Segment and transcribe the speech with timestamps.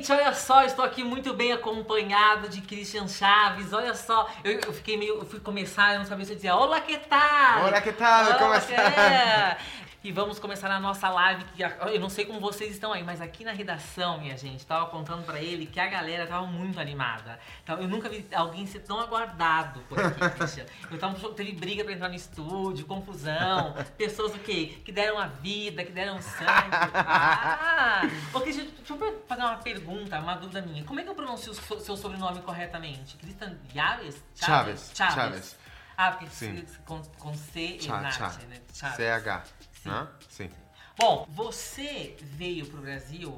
[0.00, 3.70] Gente, olha só, estou aqui muito bem acompanhado de Christian Chaves.
[3.70, 5.16] Olha só, eu, eu fiquei meio.
[5.16, 7.66] Eu fui começar, eu não sabia se eu dizia Olá, que tal?
[7.66, 8.38] Olá, que tal?
[8.38, 8.82] Como está?
[8.82, 9.58] É.
[10.02, 11.44] E vamos começar a nossa live.
[11.44, 14.86] Que eu não sei como vocês estão aí, mas aqui na redação, minha gente, tava
[14.86, 17.38] contando para ele que a galera tava muito animada.
[17.62, 20.20] Então, eu nunca vi alguém ser tão aguardado por aqui.
[20.90, 24.78] Eu tava, teve briga para entrar no estúdio, confusão, pessoas o quê?
[24.84, 26.70] Que deram a vida, que deram sangue.
[27.12, 28.02] Ah!
[28.40, 30.84] Christian, deixa eu fazer uma pergunta, uma dúvida minha.
[30.84, 33.16] Como é que eu pronuncio o seu sobrenome corretamente?
[33.16, 34.22] Christian Chaves?
[34.34, 34.92] Chaves.
[34.94, 35.56] Chaves.
[35.96, 36.64] Ah, porque Sim.
[36.86, 38.60] com, com C e Nath, né?
[38.72, 38.96] Chaves.
[38.96, 39.69] CH.
[39.82, 39.88] Sim.
[39.88, 40.08] Né?
[40.28, 40.50] Sim.
[40.98, 43.36] Bom, você veio pro Brasil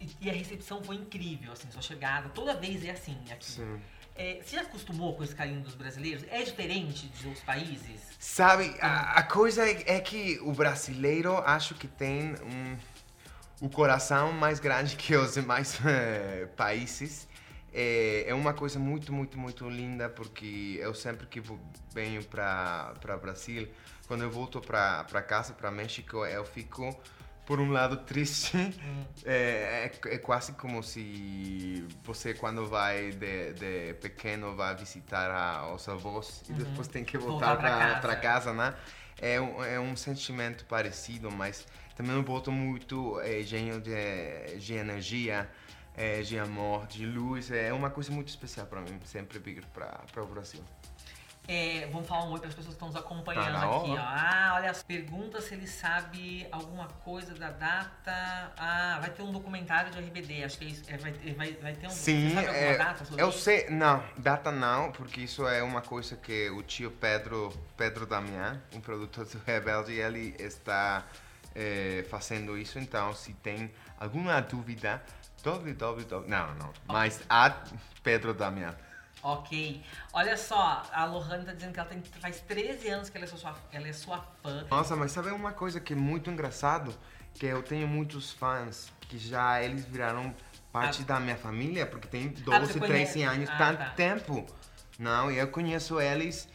[0.00, 2.28] e, e a recepção foi incrível, assim, sua chegada.
[2.28, 3.44] Toda vez é assim aqui.
[3.44, 3.80] Sim.
[4.14, 6.24] É, você já acostumou com esse carinho dos brasileiros?
[6.28, 8.00] É diferente de outros países?
[8.18, 12.76] Sabe, a, a coisa é, é que o brasileiro acho que tem um,
[13.60, 17.28] o coração mais grande que os demais eh, países.
[17.72, 21.40] É, é uma coisa muito, muito, muito linda porque eu sempre que
[21.92, 23.68] venho para para Brasil,
[24.08, 26.98] quando eu volto para casa, para México, eu fico
[27.46, 28.56] por um lado triste.
[29.24, 35.74] É, é, é quase como se você quando vai de, de pequeno vai visitar a,
[35.74, 38.52] os avós e depois tem que Voltar voltar pra para casa.
[38.52, 38.74] casa, né?
[39.20, 44.74] É um, é um sentimento parecido, mas também eu volto muito é, cheio de, de
[44.74, 45.50] energia,
[45.96, 47.50] é, de amor, de luz.
[47.50, 50.62] É uma coisa muito especial para mim, sempre vir para o Brasil.
[51.50, 53.90] É, vamos falar um oi para as pessoas que estão nos acompanhando Tá aqui.
[53.90, 53.96] Ó.
[53.98, 58.52] Ah, olha, as perguntas se ele sabe alguma coisa da data.
[58.58, 60.84] Ah, vai ter um documentário de RBD, acho que é isso.
[60.88, 61.90] É, vai, vai, vai ter um.
[61.90, 63.38] Sim, é, data eu isso?
[63.38, 68.60] sei, não, data não, porque isso é uma coisa que o tio Pedro, Pedro Damian,
[68.74, 71.06] um produtor do Rebelde, ele está
[71.54, 75.02] eh, fazendo isso, então se tem alguma dúvida,
[75.42, 77.56] www, não, não, mas a
[78.02, 78.76] Pedro Damian.
[79.22, 79.82] Ok.
[80.12, 83.28] Olha só, a Lohane tá dizendo que ela tem, faz 13 anos que ela é
[83.28, 84.64] sua, ela é sua fã.
[84.70, 86.94] Nossa, mas sabe uma coisa que é muito engraçado?
[87.34, 90.34] Que eu tenho muitos fãs que já eles viraram
[90.72, 91.06] parte Ah.
[91.06, 93.22] da minha família, porque tem Ah, 12, você 13 conhece?
[93.22, 93.90] anos, Ah, tanto tá.
[93.90, 94.46] tempo.
[94.98, 96.48] Não, e eu conheço eles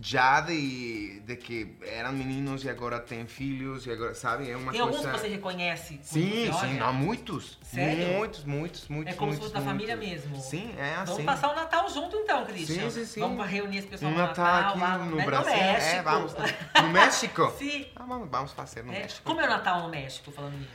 [0.00, 4.50] já de, de que eram meninos e agora têm filhos, e agora, sabe?
[4.50, 5.12] É uma Tem alguns coisa...
[5.12, 6.00] que você reconhece?
[6.02, 7.58] Sim, sim, há muitos.
[7.62, 8.06] Sério?
[8.18, 9.12] Muitos, muitos, muitos.
[9.14, 10.36] É como se muitos, fosse da família mesmo.
[10.40, 11.04] Sim, é assim.
[11.12, 12.82] Vamos passar o Natal junto então, Christian.
[12.82, 13.20] Sim, sim, sim.
[13.20, 15.52] Vamos reunir esse pessoal um no Natal Natal, aqui lá no, Mé- Brasil.
[15.52, 15.96] México.
[15.96, 16.32] É, vamos.
[16.82, 17.54] No México?
[17.58, 17.86] Sim.
[17.94, 19.00] Ah, vamos, vamos fazer no É.
[19.00, 19.22] México.
[19.24, 20.70] Como é o Natal no México, falando nisso?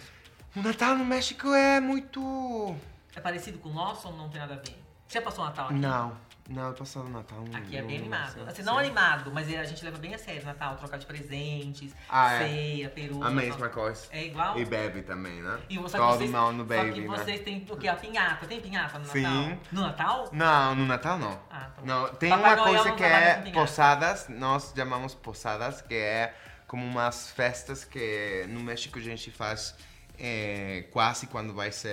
[0.56, 2.75] O Natal no México é muito.
[3.16, 4.75] É parecido com o nosso ou não tem nada a ver?
[5.07, 5.75] Você já passou o Natal aqui?
[5.75, 6.17] Não,
[6.49, 7.43] não, passei o Natal.
[7.53, 8.47] Aqui é no- bem no animado.
[8.47, 12.33] Assim, não animado, mas a gente leva bem a sério Natal, trocar de presentes, Ah,
[12.33, 12.39] é.
[12.47, 13.23] ceia, peru.
[13.23, 14.07] A mesma coisa.
[14.11, 14.57] É igual?
[14.57, 15.59] E bebe também, né?
[15.69, 17.07] E você, Todo vocês, mundo só bebe, que né?
[17.17, 17.87] vocês têm o quê?
[17.87, 18.45] A pinhata.
[18.45, 19.13] Tem pinhata no Natal?
[19.21, 19.59] Sim.
[19.71, 20.29] No Natal?
[20.31, 21.39] Não, no Natal não.
[21.49, 21.85] Ah, tá bom.
[21.85, 26.33] Não, tem Papai uma Noel coisa não que é posadas, nós chamamos posadas, que é
[26.65, 29.75] como umas festas que no México a gente faz
[30.19, 31.89] é, quase quando vai ser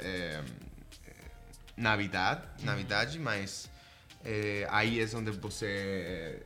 [0.00, 0.42] é,
[1.76, 3.68] Navidad, Navidade, mas
[4.26, 6.42] é, aí é onde você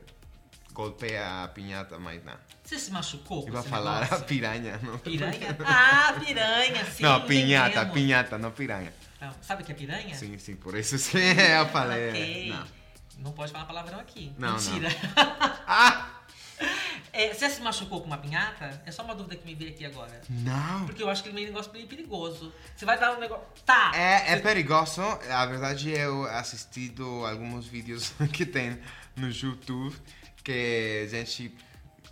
[0.71, 2.35] golpeia a pinhata, mas não.
[2.63, 4.25] Você se machucou esse falar negócio?
[4.25, 4.97] piranha, não.
[4.99, 5.57] Piranha?
[5.65, 7.03] Ah, piranha, sim.
[7.03, 8.93] não, pinhata, pinhata, não piranha.
[9.19, 10.15] Não, sabe o que é piranha?
[10.15, 11.17] Sim, sim, por isso sim,
[11.57, 12.09] eu falei.
[12.09, 12.49] Ok.
[12.49, 12.81] Não.
[13.17, 14.33] Não pode falar palavrão aqui.
[14.37, 14.89] Não, Mentira.
[15.67, 16.20] Ah!
[17.13, 18.81] É, você se machucou com uma pinhata?
[18.85, 20.21] É só uma dúvida que me veio aqui agora.
[20.29, 20.85] Não!
[20.85, 22.53] Porque eu acho que ele é um negócio meio perigoso.
[22.73, 23.43] Você vai dar um negócio.
[23.65, 23.91] Tá!
[23.93, 25.01] É, é perigoso.
[25.29, 28.79] A verdade, eu assistido alguns vídeos que tem
[29.17, 29.93] no YouTube
[30.41, 31.53] que a gente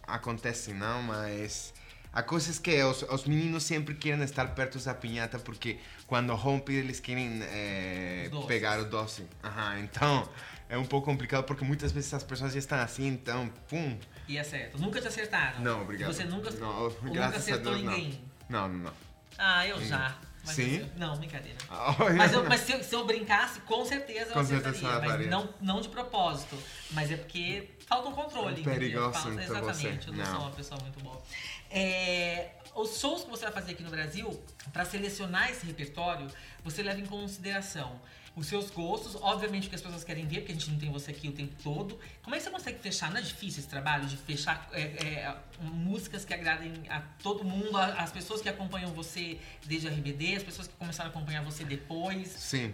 [0.06, 1.74] acontece, não, mas
[2.12, 5.78] a coisa é que os, os meninos sempre querem estar perto da pinhata porque
[6.08, 9.26] quando rompe eles querem eh, Os pegar o doce.
[9.44, 10.28] Aham, então
[10.68, 13.98] é um pouco complicado porque muitas vezes as pessoas já estão assim, então, pum.
[14.28, 14.80] E é certo.
[14.80, 15.60] Nunca te acertaram.
[15.62, 16.14] Não, obrigado.
[16.14, 18.22] Você nunca, Não, nunca acertou Deus, ninguém.
[18.48, 18.94] Não, não, não.
[19.38, 20.16] Ah, eu já.
[20.46, 20.80] Mas Sim?
[20.80, 21.58] eu- não, brincadeira.
[21.70, 22.14] Olha.
[22.14, 25.00] Mas, eu- mas se, eu, se eu brincasse, com certeza eu Com certeza acertaria.
[25.12, 26.58] você Mas não, não de propósito.
[26.92, 28.62] Mas é porque falta um controle.
[28.62, 30.06] É perigoso, então, Exatamente.
[30.06, 30.10] você.
[30.10, 30.32] Eu não, Não.
[30.32, 31.22] sou uma pessoa muito boa.
[31.70, 34.42] É, os shows que você vai fazer aqui no Brasil,
[34.74, 36.28] para selecionar esse repertório,
[36.64, 38.00] você leva em consideração
[38.36, 40.90] os seus gostos, obviamente o que as pessoas querem ver, porque a gente não tem
[40.90, 42.00] você aqui o tempo todo.
[42.22, 43.10] Como é que você consegue fechar?
[43.12, 47.76] Não é difícil esse trabalho de fechar é, é, músicas que agradem a todo mundo,
[47.76, 51.44] a- as pessoas que acompanham você desde a RBD, as pessoas que começaram a acompanhar
[51.44, 52.30] você depois.
[52.30, 52.74] Sim.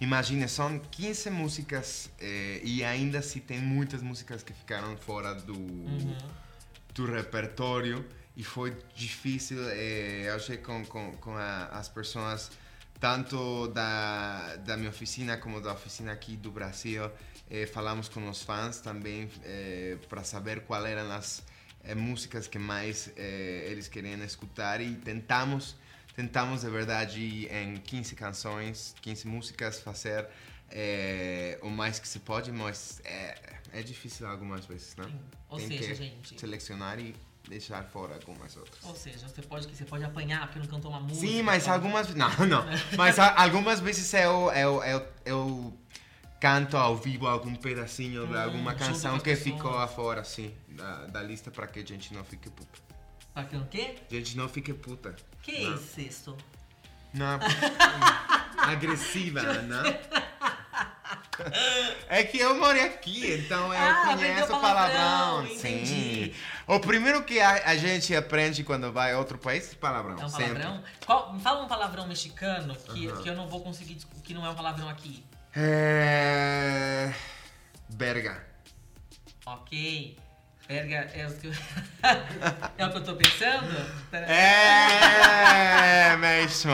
[0.00, 5.54] Imagine, são 15 músicas eh, e ainda assim tem muitas músicas que ficaram fora do,
[5.54, 6.16] Uhum.
[6.94, 8.04] do repertório
[8.36, 9.58] e foi difícil.
[9.70, 12.50] eh, eu achei com, com, com a- as pessoas
[13.00, 17.10] tanto da, da minha oficina como da oficina aqui do Brasil.
[17.50, 21.42] Eh, falamos com os fãs também eh, para saber quais eram as
[21.96, 25.76] músicas que mais eles queriam escutar e tentamos,
[26.16, 30.26] tentamos de verdade em 15 canções, 15 músicas fazer
[30.68, 33.38] eh, o mais que se pode, mas é,
[33.72, 35.04] é difícil algumas vezes, né?
[35.48, 36.40] Ou Tem seja, gente.
[36.40, 37.14] selecionar e
[37.48, 38.82] deixar fora algumas outras.
[38.84, 41.26] Ou seja, você pode, você pode apanhar porque não cantou uma música.
[41.26, 42.64] Sim, mas pode- algumas não, não.
[42.96, 45.78] Mas a- algumas vezes eu, eu, eu, eu
[46.40, 51.22] canto ao vivo algum pedacinho de Hum, alguma canção que ficou afora, assim, da, da
[51.22, 52.78] lista para que a gente não fique puta.
[53.32, 53.96] Pra que o quê?
[54.10, 55.14] A gente não fique puta.
[55.42, 55.74] Que é Não.
[55.98, 56.36] isso?
[57.14, 57.38] Não.
[58.58, 59.82] Agressiva, né?
[62.08, 65.46] É que eu moro aqui, então eu Ah, conheço o palavrão, palavrão.
[65.46, 65.86] entendi.
[65.86, 66.34] Sim.
[66.66, 70.16] O primeiro que a, a gente aprende quando vai a outro país é palavrão.
[70.20, 70.84] É um palavrão?
[71.04, 73.22] Qual, me fala um palavrão mexicano que, Aham.
[73.22, 75.24] que eu não vou conseguir, que não é um palavrão aqui.
[75.54, 77.12] É...
[77.88, 78.44] Berga.
[79.44, 80.16] Ok.
[80.68, 81.52] Verga é o que eu,
[82.78, 83.68] é o que eu tô pensando?
[84.10, 86.72] Pera- É mesmo.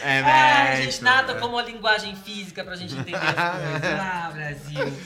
[0.00, 0.30] É mesmo.
[0.30, 4.00] Ah, gente, nada como a linguagem física pra gente entender as coisas.
[4.00, 4.98] Ah, Brasil.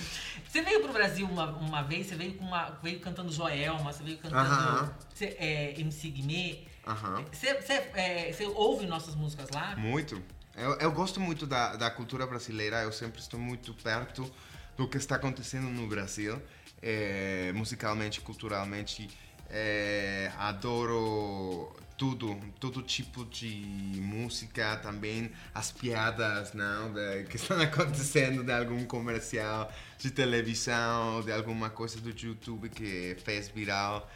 [0.46, 4.02] Você veio pro Brasil uma, uma vez, você veio, com uma, veio cantando Joelma, você
[4.04, 4.92] veio cantando Aham.
[5.14, 6.58] você, é, MC Guimê.
[6.86, 7.24] Aham.
[7.32, 9.74] Você, você, é, você ouve nossas músicas lá?
[9.76, 10.22] Muito.
[10.54, 12.82] Eu, eu gosto muito da, da cultura brasileira.
[12.82, 14.30] Eu sempre estou muito perto
[14.76, 16.40] do que está acontecendo no Brasil,
[16.86, 19.08] é, musicalmente, culturalmente.
[19.50, 23.54] É, adoro tudo, todo tipo de
[24.00, 31.32] música, também as piadas não, de- que estão acontecendo de algum comercial de televisão, de
[31.32, 34.08] alguma coisa do YouTube que fez viral.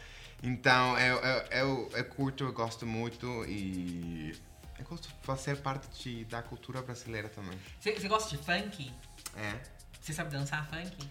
[0.43, 4.33] Então, eu, eu, eu, eu curto, eu gosto muito e
[4.79, 7.57] eu gosto de fazer parte de, da cultura brasileira também.
[7.79, 8.91] Você, gosta de funk?
[9.35, 9.59] É.
[10.01, 11.07] Você sabe dançar funk?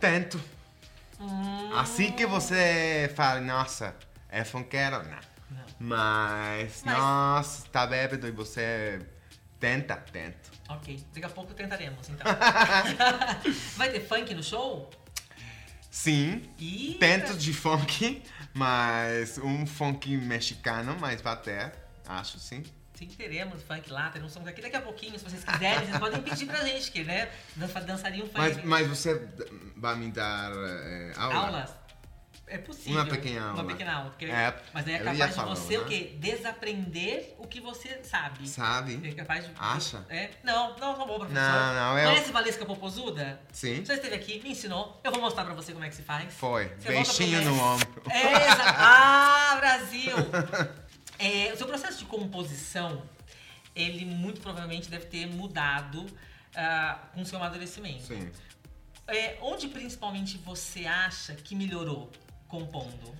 [0.00, 0.40] Tento.
[1.22, 3.94] Hum, Assim que você fala, nossa,
[4.28, 5.18] é funkeiro, não.
[5.50, 5.64] Não.
[5.78, 9.00] Mas, Mas- nossa, tá bêbado e você
[9.60, 10.50] tenta, tento.
[10.68, 12.26] Ok, daqui a pouco tentaremos, então.
[13.76, 14.90] Vai ter funk no show?
[15.90, 16.48] Sim,
[16.98, 18.22] tento de funk,
[18.54, 21.72] mas um funk mexicano, mas bater,
[22.08, 22.62] acho sim.
[23.06, 26.46] Teremos funk lá, teremos funk aqui daqui a pouquinho, se vocês quiserem, vocês podem pedir
[26.46, 27.28] pra gente, que, né?
[27.56, 28.38] dança- Dançariam funk.
[28.38, 29.28] Mas, mas você
[29.76, 31.34] vai me dar eh, aula?
[31.34, 31.82] Aulas?
[32.48, 33.00] É possível.
[33.00, 33.54] Uma pequena aula.
[33.54, 34.10] Uma pequena aula.
[34.10, 35.82] Porque, É, mas é capaz de você né?
[35.82, 36.16] o quê?
[36.18, 38.46] Desaprender o que você sabe.
[38.46, 39.00] Sabe?
[39.08, 39.52] É capaz de.
[39.58, 40.04] Acha?
[40.10, 40.28] É?
[40.44, 41.32] Não, não, tá bom, professor.
[41.32, 43.40] Não, não, eu- Conhece Valesca Popozuda?
[43.52, 43.82] Sim.
[43.86, 45.00] Já esteve aqui, me ensinou.
[45.02, 46.34] Eu vou mostrar pra você como é que se faz.
[46.34, 46.70] Foi.
[46.78, 48.02] Você Beijinho no ombro.
[48.10, 50.12] É, exa- ah, Brasil!
[51.24, 53.02] É, o seu processo de composição,
[53.76, 56.04] ele muito provavelmente deve ter mudado
[56.54, 58.02] ah, com o seu amadurecimento.
[58.02, 58.30] Sim.
[59.06, 62.10] É, onde principalmente você acha que melhorou
[62.48, 63.14] compondo?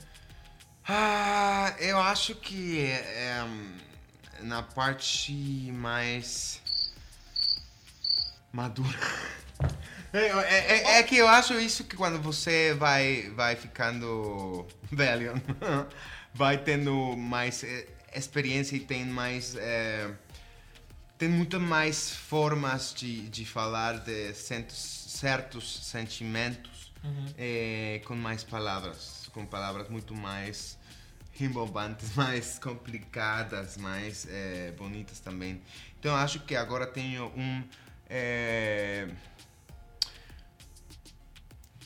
[0.88, 3.44] Ah, eu acho que é,
[4.40, 5.32] na parte
[5.72, 6.60] mais
[8.52, 8.98] madura.
[10.14, 15.32] É, é- é- é que eu acho isso que quando você vai, vai ficando velho,
[16.34, 19.54] vai tendo mais eh, experiência e tem mais.
[19.56, 20.10] eh,
[21.18, 26.92] tem muito mais formas de, de falar de certos, certos sentimentos
[27.38, 30.76] eh, com mais palavras, com palavras muito mais
[31.34, 35.62] rimbobantes, mais complicadas, mais eh, bonitas também.
[36.00, 37.62] Então acho que agora tenho um
[38.10, 39.08] eh,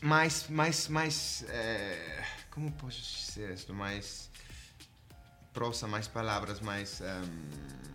[0.00, 3.72] mais, mais, mais, eh, como posso dizer isso?
[3.74, 4.25] Mais
[5.56, 7.24] prosa, mais palavras, mais ehm,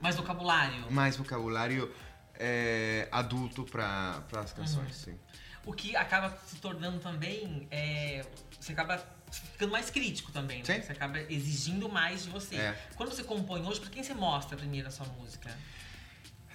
[0.02, 0.92] Mais vocabulário.
[0.92, 1.94] mais vocabulário
[2.40, 5.16] eh, adulto para as canções, sim.
[5.64, 7.68] O que acaba se tornando também.
[7.70, 8.26] é,
[8.60, 8.98] você acaba
[9.32, 10.66] ficando mais crítico também, né?
[10.66, 10.82] Sim.
[10.82, 12.56] Você acaba exigindo mais de você.
[12.56, 12.76] É.
[12.96, 15.56] Quando você compõe hoje, pra quem você mostra primeiro a sua música?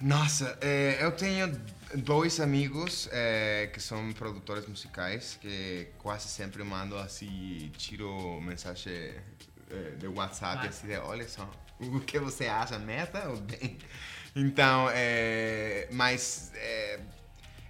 [0.01, 1.47] Nossa, eh, eu tenho
[1.95, 9.13] dois amigos eh, que são produtores musicais que quase sempre mando assim, tiro mensagem
[9.71, 10.67] eh, de WhatsApp Vai.
[10.67, 13.77] assim, olha só, o que você acha, meta ou bem?
[14.35, 16.99] Então, eh, mas eh,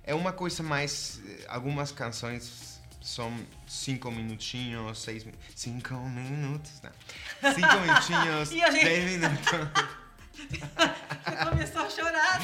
[0.04, 3.34] é uma coisa mais, algumas canções são
[3.66, 5.26] cinco minutinhos, seis,
[5.56, 7.54] cinco minutos, não.
[7.54, 9.48] Cinco minutinhos, E gente- dez minutos.
[11.50, 12.42] Começou a chorar.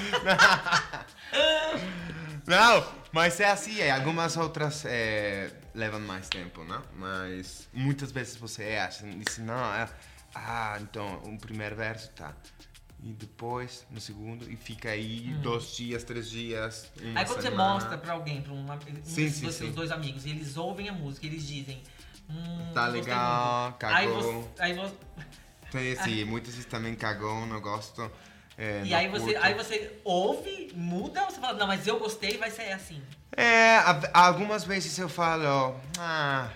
[2.48, 6.82] Não, mas é assim, é, algumas outras é, levam mais tempo, né?
[6.96, 9.88] Mas muitas vezes você acha, diz, não, é,
[10.36, 12.34] ah, então, o primeiro verso tá.
[13.04, 16.92] e depois no segundo e fica aí dois dias, três dias.
[17.02, 17.14] Hum.
[17.16, 17.74] Aí quando você semana.
[17.76, 19.72] mostra pra alguém, pra uma, um Sim, dos sim, seus sim.
[19.72, 21.84] dois amigos, e eles ouvem a música, eles dizem.
[22.30, 24.42] Hum, Tá legal, muito." Aí cagou.
[24.56, 24.62] você.
[24.64, 28.10] Aí você sim, muitas vezes também cagou, não gosto.
[28.58, 32.38] É, e aí você, aí você ouve, muda, ou você fala, não, mas eu gostei,
[32.38, 33.02] vai ser assim.
[33.36, 33.78] É,
[34.14, 36.50] algumas vezes eu falo, ah,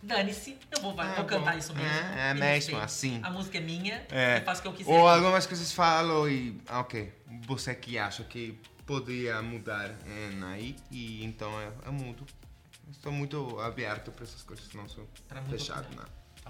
[0.00, 1.58] Dane-se, eu vou, Ah, vou cantar bom.
[1.58, 1.88] isso mesmo.
[1.88, 2.80] É, é mesmo, respeito.
[2.80, 3.20] assim.
[3.24, 4.38] A música é minha, É.
[4.38, 4.92] eu faço o que eu quiser.
[4.92, 7.12] Ou algumas coisas falo e, ah, ok,
[7.46, 8.56] você que acha que
[8.86, 12.24] poderia mudar é, aí, e então eu, eu mudo.
[12.92, 16.04] Estou muito aberto para essas coisas, não sou Pra fechado, não.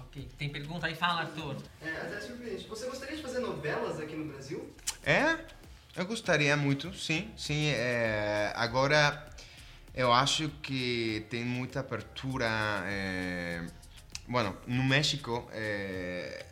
[0.05, 0.95] Ok, tem pergunta aí?
[0.95, 1.57] Fala, Arthur.
[1.81, 2.67] É, até surpreendente.
[2.67, 4.73] Você gostaria de fazer novelas aqui no Brasil?
[5.03, 5.37] É,
[5.95, 7.67] eu gostaria muito, sim, sim.
[7.67, 9.27] é, agora,
[9.93, 12.47] eu acho que tem muita abertura.
[12.85, 13.65] É,
[14.27, 16.45] bueno, no México é,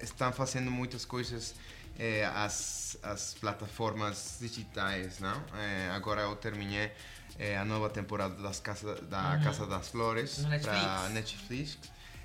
[0.00, 1.54] estão fazendo muitas coisas
[1.98, 5.42] é, as, as plataformas digitais, não?
[5.58, 6.92] É, agora eu terminei
[7.38, 10.76] é, a nova temporada das casa, da Casa das Flores No Netflix.
[10.76, 11.78] para Netflix.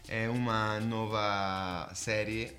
[0.07, 2.51] É uma nova série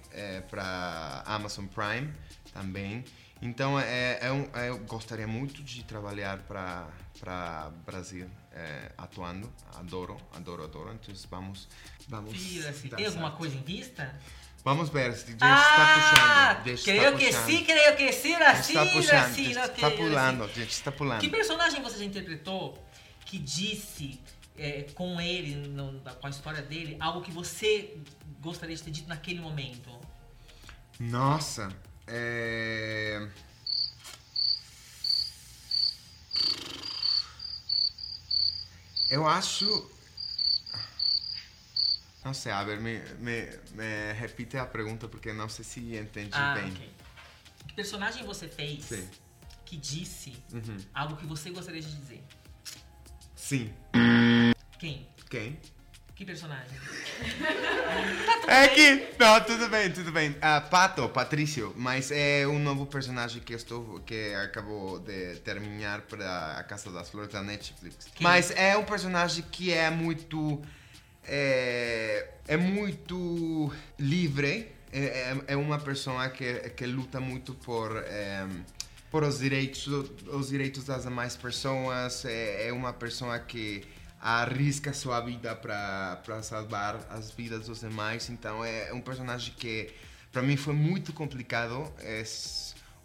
[0.50, 2.12] para Amazon Prime
[2.52, 3.04] também.
[3.40, 9.52] Então, é, é um- eu gostaria muito de trabalhar para Brasil é, atuando.
[9.76, 10.92] Adoro, adoro, adoro.
[10.94, 11.68] Então, vamos,
[12.08, 12.32] vamos.
[12.32, 12.88] Vira-se.
[12.88, 14.14] dar Tem alguma coisa em vista?
[14.64, 15.56] Vamos ver, se gente ah,
[16.62, 16.64] está puxando.
[16.68, 17.46] gente creio está que puxando.
[17.46, 19.96] sim, creio que sim, assim, Está puxando, assim, está assim.
[19.96, 21.20] pulando, gente está pulando.
[21.20, 22.78] Que personagem você já interpretou
[23.26, 24.20] que disse
[24.56, 27.96] é, com ele, no- com a história dele, algo que você
[28.40, 29.90] gostaria de ter dito naquele momento?
[31.00, 31.74] Nossa,
[32.06, 33.28] é...
[39.10, 39.90] Eu acho...
[42.24, 46.54] Não sei, Aber, me, me, me repite a pergunta porque não sei se entendi ah,
[46.54, 46.70] bem.
[46.70, 46.90] ok.
[47.66, 49.08] Que personagem você fez Sim.
[49.66, 50.78] que disse Uhum.
[50.94, 52.22] algo que você gostaria de dizer?
[53.34, 53.74] Sim.
[54.82, 55.06] Quem?
[55.30, 55.60] Quem?
[56.16, 56.66] Que personagem?
[58.48, 59.06] É que.
[59.16, 60.34] Não, tudo bem, tudo bem.
[60.42, 66.56] Ah, Pato, Patrício, mas é um novo personagem que estou que acabou de terminar para
[66.58, 68.08] a Casa das Flores da Netflix.
[68.12, 68.24] Quem?
[68.24, 70.60] Mas é um personagem que é muito
[71.24, 74.68] é, é muito livre.
[74.92, 78.44] É, é- é uma pessoa que que luta muito por é,
[79.12, 82.24] por os direitos os direitos das demais pessoas.
[82.24, 83.84] É, é uma pessoa que
[84.22, 88.30] arrisca sua vida para salvar as vidas dos demais.
[88.30, 89.92] Então é um personagem que
[90.30, 91.92] para mim foi muito complicado.
[91.98, 92.22] É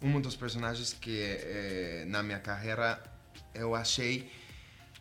[0.00, 3.02] um dos personagens que eh, na minha carreira
[3.52, 4.30] eu achei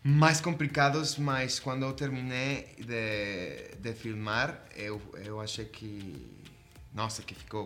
[0.04, 6.36] mais complicados, mas quando eu terminei de, de filmar, eu, eu achei que.
[6.94, 7.66] Nossa, que ficou.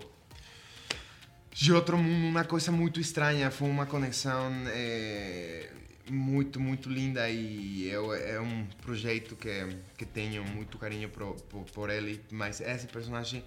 [1.51, 3.49] De outro mundo, uma coisa muito estranha.
[3.51, 5.69] Foi uma conexão eh,
[6.11, 9.49] muito, muito linda e eu, é um projeto que,
[9.97, 12.23] que tenho muito carinho por, por, por ele.
[12.29, 13.43] Mas esse personagem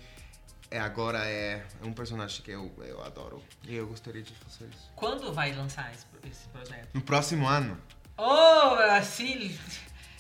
[0.71, 4.91] é, agora é, um personagem que eu, eu adoro e eu gostaria de fazer isso.
[4.97, 6.89] Quando vai lançar esse, esse projeto?
[6.95, 7.79] No próximo ano.
[8.17, 9.57] Ô, Brasil!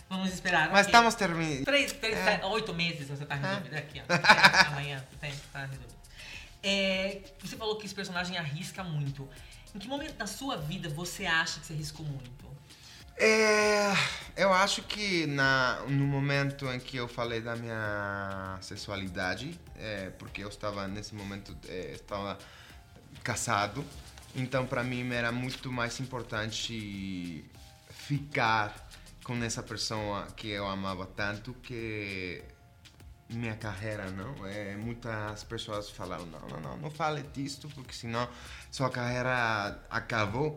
[0.08, 0.70] Vamos esperar.
[0.70, 0.92] Mas ok.
[0.92, 1.64] estamos terminando.
[1.64, 2.24] Três, três, É.
[2.24, 3.74] sete, oito meses você tá resolvido.
[3.74, 4.12] Aqui, ó.
[4.12, 5.94] É, amanhã tem, tá resolvido.
[6.62, 9.28] É, você falou que esse personagem arrisca muito.
[9.74, 12.44] Em que momento da sua vida você acha que você arriscou muito?
[13.16, 13.92] É,
[14.36, 20.42] eu acho que na, no momento em que eu falei da minha sexualidade, é, porque
[20.42, 22.36] eu estava nesse momento é, estava
[23.22, 23.84] casado,
[24.34, 27.44] então para mim era muito mais importante
[27.90, 28.74] ficar
[29.22, 32.42] com essa pessoa que eu amava tanto que
[33.28, 34.46] minha carreira, não?
[34.46, 38.28] É, muitas pessoas falaram, não, não, não, não fale disso, porque senão
[38.70, 40.56] sua carreira acabou.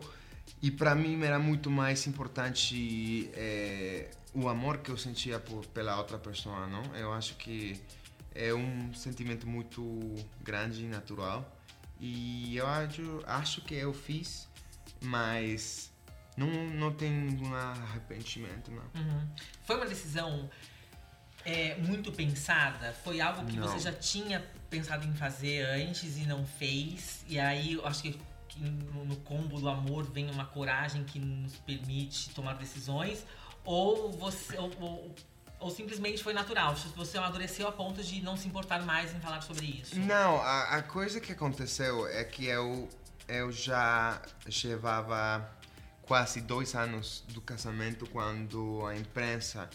[0.60, 5.96] E para mim era muito mais importante é, o amor que eu sentia por, pela
[5.96, 6.82] outra pessoa, não?
[6.96, 7.80] Eu acho que
[8.34, 11.56] é um sentimento muito grande e natural.
[12.00, 14.48] E eu acho, acho que eu fiz,
[15.02, 15.90] mas
[16.36, 18.84] não, não tem um arrependimento, não.
[19.00, 19.28] Uhum.
[19.64, 20.48] Foi uma decisão
[21.48, 22.92] é, muito pensada?
[23.04, 23.66] Foi algo que Não.
[23.66, 27.24] você já tinha pensado em fazer antes e não fez?
[27.26, 28.20] E aí eu acho que,
[28.58, 33.24] no, no combo do amor vem uma coragem que nos permite tomar decisões?
[33.64, 34.56] Ou você.
[34.58, 35.14] Ou, ou-
[35.60, 36.76] ou simplesmente foi natural?
[36.94, 39.98] Você amadureceu a ponto de não se importar mais em falar sobre isso?
[39.98, 42.88] Não, a, a coisa que aconteceu é que eu,
[43.26, 44.22] eu já
[44.62, 45.50] levava
[46.02, 49.68] quase dois anos do casamento quando a imprensa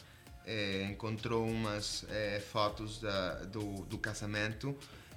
[0.46, 4.76] eh, encontrou umas eh, fotos da- do, do casamento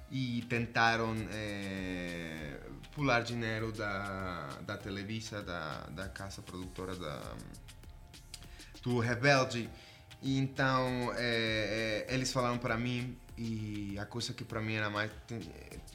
[0.09, 2.59] e tentaram é,
[2.93, 7.21] pular dinheiro da, da Televisa, da, da casa produtora da,
[8.81, 9.69] do Rebelde.
[10.21, 14.89] E então é, é, eles falaram para mim e a coisa que para mim era
[14.89, 15.11] mais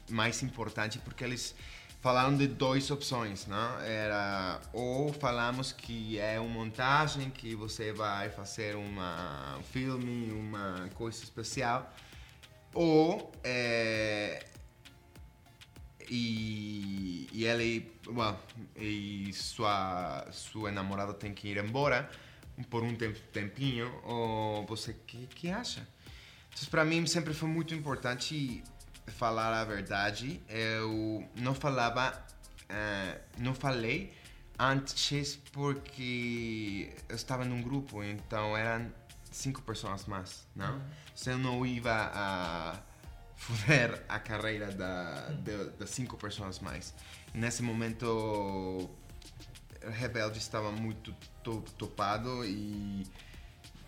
[0.09, 1.53] mais importante porque eles
[2.03, 3.77] falaram de duas opções, né?
[3.87, 10.89] Era ou falamos que é uma montagem que você vai fazer uma, um filme, uma
[10.95, 11.89] coisa especial,
[12.73, 14.45] ou é,
[16.09, 17.89] e, e ele,
[18.75, 22.11] e sua sua namorada tem que ir embora
[22.69, 22.93] por um
[23.31, 25.87] tempinho, ou você que que acha?
[26.53, 28.61] Então, para mim sempre foi muito importante
[29.07, 30.41] falar a verdade.
[30.49, 32.13] Eu não falava,
[32.63, 34.13] uh, não falei
[34.57, 38.91] antes porque eu estava num grupo, então eram
[39.31, 40.75] cinco pessoas mais, não?
[40.75, 40.81] Uhum.
[41.15, 42.79] Se eu não ia a
[43.35, 46.93] foder a carreira da, de, das cinco pessoas mais.
[47.33, 48.89] Nesse momento, o
[49.89, 51.13] Rebelde estava muito
[51.77, 53.05] topado e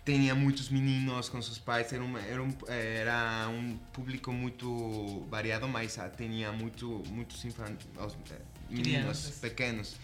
[0.06, 5.66] tinha muitos meninos com seus pais, era um, era um, era um público muito variado,
[5.66, 8.22] mas tinha muito, muitos meninos
[8.70, 9.38] Crianças.
[9.40, 9.96] pequenos.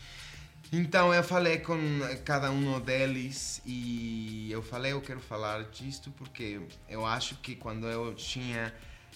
[0.72, 1.78] Então eu falei com
[2.24, 7.86] cada um deles e eu falei, eu quero falar disto porque eu acho que quando
[7.86, 8.74] eu tinha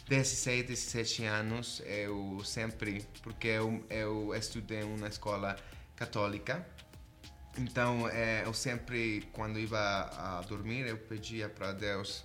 [0.08, 5.56] 16, 17 anos, eu sempre, porque eu, eu estudei em uma escola
[5.96, 6.64] católica,
[7.58, 12.25] então é, eu sempre, quando ia a dormir, eu pedia para Deus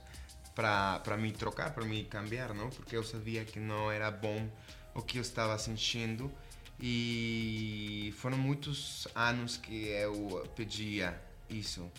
[0.53, 2.69] para me trocar, para me cambiar, não?
[2.69, 4.49] Porque eu sabia que não era bom
[4.93, 6.31] o que eu estava sentindo
[6.79, 11.19] e foram muitos anos que eu pedia
[11.49, 11.89] isso.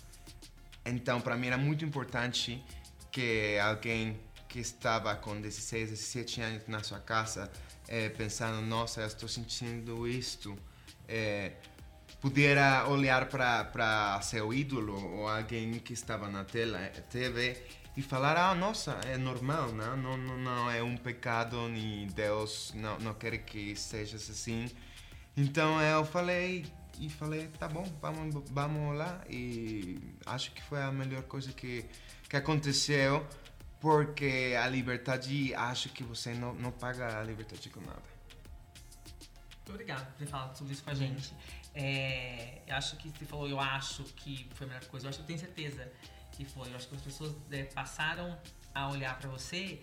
[0.85, 2.62] Então, para mim era muito importante
[3.11, 7.51] que alguém que estava com 16, 17 anos na sua casa,
[7.89, 10.59] é, pensando, nossa, eu estou sentindo isto,
[11.09, 11.53] é,
[12.23, 16.79] pudera olhar para seu ídolo ou alguém que estava na tela,
[17.11, 17.61] TV
[17.97, 22.73] e falar, ah, nossa, é normal, não, não, não, não é um pecado, nem Deus
[22.77, 24.70] não, não quer que seja assim.
[25.37, 26.64] Então eu falei
[27.01, 31.85] e falei, tá bom, vamos, vamos lá e acho que foi a melhor coisa que,
[32.29, 33.27] que aconteceu
[33.81, 38.01] porque a liberdade, acho que você não, não paga a liberdade com nada.
[39.62, 41.33] Muito obrigado por ter falado sobre isso com a gente.
[41.72, 45.07] É, eu acho que você falou, eu acho que foi a melhor coisa.
[45.07, 45.90] Eu acho que eu tenho certeza
[46.33, 46.68] que foi.
[46.68, 48.37] Eu acho que as pessoas é, passaram
[48.75, 49.81] a olhar para você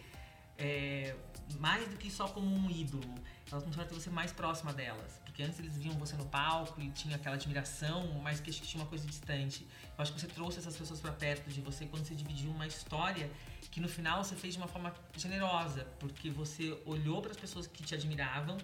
[0.58, 1.16] é,
[1.60, 3.16] mais do que só como um ídolo.
[3.50, 5.22] Elas começaram a ter você mais próxima delas.
[5.24, 8.90] Porque antes eles viam você no palco e tinha aquela admiração, mas que tinha uma
[8.90, 9.66] coisa distante.
[9.98, 12.68] Eu acho que você trouxe essas pessoas para perto de você quando você dividiu uma
[12.68, 13.32] história
[13.72, 17.66] que no final você fez de uma forma generosa, porque você olhou para as pessoas
[17.66, 18.58] que te admiravam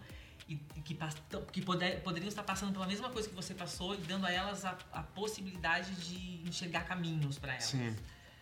[0.47, 0.97] e, que,
[1.51, 4.63] que poder, poderiam estar passando pela mesma coisa que você passou e dando a elas
[4.63, 7.65] a, a possibilidade de enxergar caminhos para elas.
[7.65, 7.95] Sim,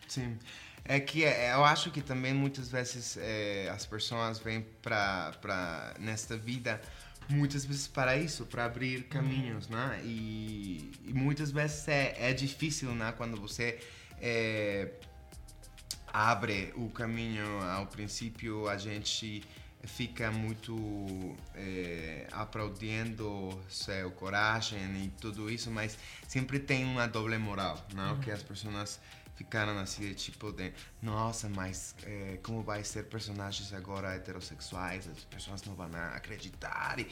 [0.06, 0.38] sim.
[0.84, 6.36] É que é, eu acho que também muitas vezes é, as pessoas vêm para nesta
[6.36, 6.80] vida
[7.28, 9.76] muitas vezes para isso, para abrir caminhos, uhum.
[9.76, 10.00] né?
[10.04, 13.14] E, e, muitas vezes é, é difícil, né?
[13.16, 13.80] Quando você
[14.20, 14.90] é,
[16.12, 19.42] abre o caminho ao princípio a gente
[19.86, 27.84] fica muito é, aplaudindo seu coragem e tudo isso mas sempre tem uma doble moral
[27.94, 28.14] não?
[28.14, 28.20] Uhum.
[28.20, 29.00] que as pessoas
[29.36, 35.08] ficaram assim tipo de nossa mas é, como vai ser personagens agora heterossexuais?
[35.08, 36.98] As pessoas não vão acreditar.
[36.98, 37.06] E,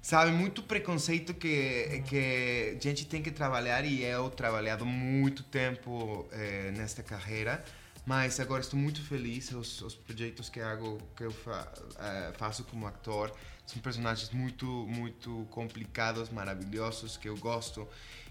[0.00, 6.26] sabe muito preconceito que que a gente tem que trabalhar e eu trabalhado muito tempo
[6.32, 7.62] é, nesta carreira
[8.08, 9.52] mas agora estou muito feliz.
[9.52, 13.30] Os, os projetos que, hago, que eu fa, uh, faço como ator
[13.66, 17.86] são personagens muito, muito complicados, maravilhosos, que eu gosto.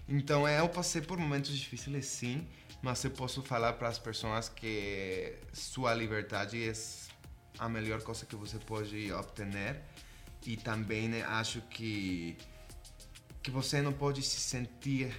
[0.08, 2.44] Então, eu passei por momentos difíceis, sim,
[2.82, 6.72] mas eu posso falar para as pessoas que sua liberdade é
[7.56, 9.80] a melhor coisa que você pode obter.
[10.44, 12.36] E também né, acho que,
[13.40, 15.14] que você não pode se sentir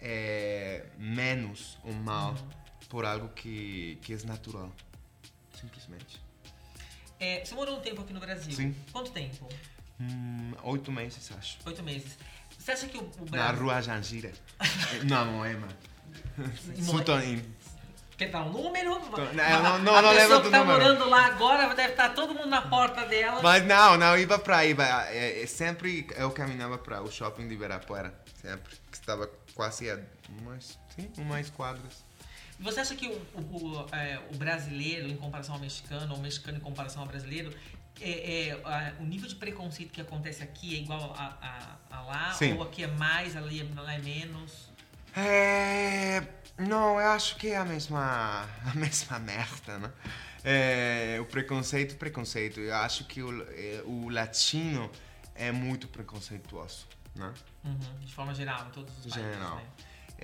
[0.00, 2.34] é, menos ou mal.
[2.34, 4.70] Uhum por algo que, que é natural.
[5.60, 6.22] Simplesmente.
[7.18, 8.52] É, você morou um tempo aqui no Brasil?
[8.52, 8.74] Sim.
[8.92, 9.48] Quanto tempo?
[10.00, 11.58] Hum, oito meses, acho.
[11.64, 12.18] Oito meses.
[12.58, 13.52] Você acha que o, o Brasil...
[13.52, 14.32] Na rua Jangira.
[15.04, 15.68] não, Moema.
[16.82, 17.42] Sutonim.
[18.16, 18.90] Quer dar um número?
[19.00, 22.46] Não, não, não, a não pessoa que tá morando lá agora deve estar todo mundo
[22.48, 23.42] na porta dela.
[23.42, 24.76] Mas não, não, ia para aí.
[25.08, 28.14] É, é, sempre eu caminhava para o shopping de Ibirapuera.
[28.40, 28.72] Sempre.
[28.90, 32.04] Que estava quase a umas, sim, umas quadras.
[32.60, 33.40] Você acha que o, o,
[33.82, 37.54] o, é, o brasileiro, em comparação ao mexicano, ou o mexicano em comparação ao brasileiro,
[38.00, 41.36] é, é, a- o nível de preconceito que acontece aqui é igual a,
[41.90, 42.32] a- a lá?
[42.32, 42.54] Sim.
[42.54, 44.68] Ou aqui é mais, ali é, lá é menos?
[45.16, 46.22] É,
[46.58, 49.92] não, eu acho que é a mesma, a mesma merda, né?
[50.42, 52.60] É, o preconceito, preconceito.
[52.60, 54.90] Eu acho que o, é, o latino
[55.34, 56.86] é muito preconceituoso,
[57.16, 57.32] né?
[57.64, 59.56] Uhum, de forma geral, em todos os países, Geral.
[59.56, 59.64] né?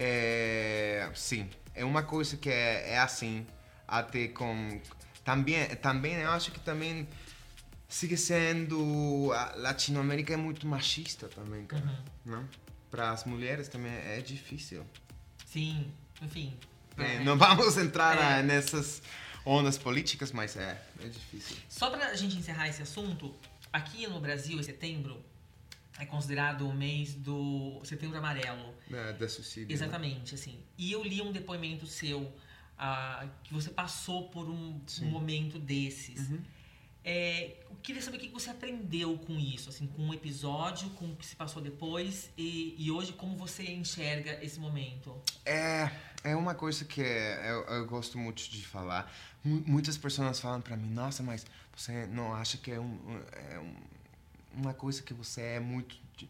[0.02, 3.46] É, sim, é uma coisa que é, é assim,
[3.86, 4.80] até com...
[5.22, 7.06] Também, também eu acho que também
[7.86, 9.30] sigue sendo...
[9.34, 11.84] A Latinoamérica é muito machista também, cara,
[12.24, 12.32] Uhum.
[12.40, 12.44] né?
[12.90, 14.84] Para as mulheres também é difícil.
[15.46, 16.56] Sim, enfim.
[16.96, 17.20] É, É.
[17.24, 18.42] não vamos entrar É.
[18.42, 19.02] nessas
[19.44, 21.56] ondas políticas, mas é, é difícil.
[21.68, 23.34] Só pra gente encerrar esse assunto,
[23.72, 25.22] aqui no Brasil, em setembro,
[25.98, 28.74] é considerado o mês do setembro amarelo.
[28.90, 29.68] É, da suicídio.
[29.68, 29.74] né?
[29.74, 30.58] Exatamente, assim.
[30.78, 32.32] E eu li um depoimento seu
[32.78, 36.28] ah, que você passou por um, um momento desses.
[36.30, 36.40] Uhum.
[37.02, 41.10] É, eu queria saber o que você aprendeu com isso, assim, com o episódio, com
[41.10, 45.16] o que se passou depois e, e hoje como você enxerga esse momento.
[45.46, 45.90] É,
[46.22, 49.10] é uma coisa que eu, eu gosto muito de falar.
[49.42, 53.22] Mu- Muitas pessoas falam para mim, nossa, mas você não acha que é, um, um-
[53.50, 53.76] é um-
[54.54, 55.96] uma coisa que você é muito...
[56.16, 56.28] de-"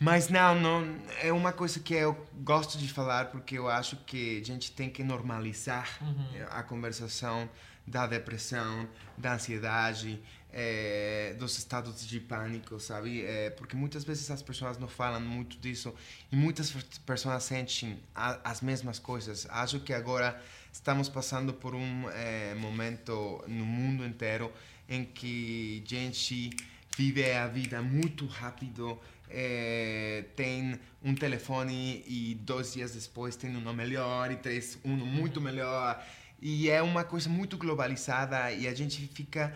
[0.00, 4.40] Mas não, não, é uma coisa que eu gosto de falar porque eu acho que
[4.40, 6.46] a gente tem que normalizar Uhum.
[6.50, 7.48] a conversação
[7.86, 10.20] da depressão, da ansiedade,
[10.52, 13.22] eh, dos estados de pânico, sabe?
[13.24, 15.94] Eh, porque muitas vezes as pessoas não falam muito disso
[16.32, 16.72] e muitas
[17.06, 19.46] pessoas sentem a, as mesmas coisas.
[19.50, 20.40] Acho que agora
[20.72, 24.50] estamos passando por um eh, momento no mundo inteiro
[24.88, 26.50] em que gente
[26.96, 33.72] vive a vida muito rápido, eh, tem um telefone e dois dias depois tem um
[33.72, 36.02] melhor e três um muito melhor.
[36.40, 39.54] E é uma coisa muito globalizada e a gente fica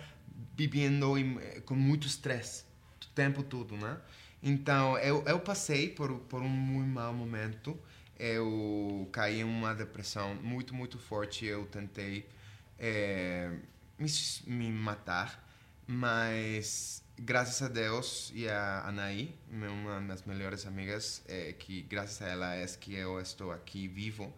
[0.56, 2.64] vivendo em- com muito estresse
[3.02, 3.98] o tempo todo, né?
[4.42, 7.78] Então eu, eu passei por por um muito mau momento,
[8.18, 12.26] eu caí em uma depressão muito muito forte, eu tentei
[12.78, 13.50] eh,
[13.98, 14.08] me,
[14.46, 15.44] me matar,
[15.86, 22.28] mas graças a Deus e a Anaí, uma das melhores amigas, eh, que graças a
[22.28, 24.32] ela é que eu estou aqui vivo.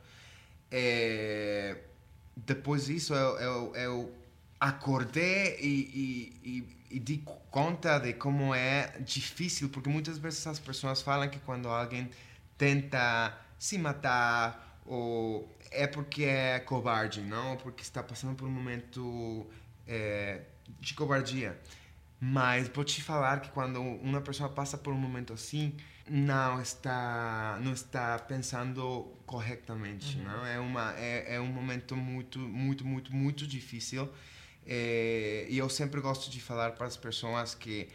[0.70, 1.76] Eh,
[2.36, 4.14] depois disso eu, eu, eu
[4.58, 10.58] acordei e, e, e, e di conta de como é difícil, porque muitas vezes as
[10.58, 12.10] pessoas falam que quando alguém
[12.56, 17.56] tenta se matar ou é porque é covarde, não?
[17.56, 19.46] Porque está passando por um momento
[19.86, 20.42] eh,
[20.80, 21.58] de covardia.
[22.20, 25.74] Mas vou te falar que quando uma pessoa passa por um momento assim,
[26.09, 30.44] não está não está pensando corretamente, não?
[30.44, 34.09] É uma é, é um momento muito muito muito muito difícil.
[34.66, 37.88] Eh, e eu sempre gosto de falar para as pessoas que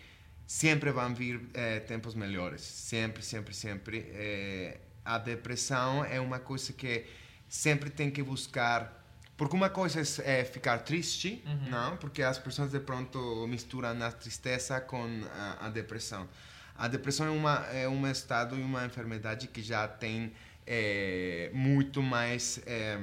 [0.48, 4.00] sempre vão vir eh, tempos melhores, sempre sempre sempre.
[4.10, 7.06] Eh, a depressão é uma coisa que
[7.48, 9.05] sempre tem que buscar
[9.38, 11.70] porque uma coisa é é ficar triste, Uhum.
[11.70, 11.98] não?
[11.98, 16.28] Porque as pessoas de pronto misturam a tristeza com a, a depressão.
[16.78, 20.32] A depressão é uma é um estado e uma enfermidade que já tem
[20.68, 23.00] eh, muito mais eh,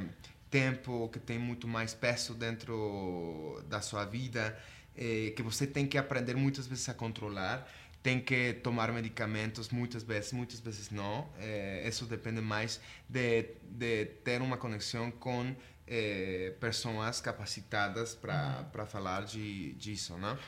[0.51, 4.57] tempo, que tem muito mais peso dentro da sua vida,
[4.97, 7.67] eh, que você tem que aprender muitas vezes a controlar.
[8.03, 11.29] Tem que tomar medicamentos muitas vezes, muitas vezes não.
[11.39, 15.55] Eh, isso depende mais de, de ter uma conexão com
[15.87, 20.39] eh, pessoas capacitadas para para falar de disso, né?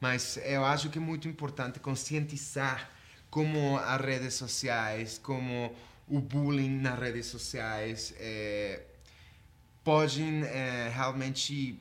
[0.00, 2.90] Mas eu acho que é muito importante conscientizar
[3.30, 5.74] como as redes sociais, como
[6.06, 8.82] o bullying nas redes sociais eh,
[9.82, 11.80] podem eh, realmente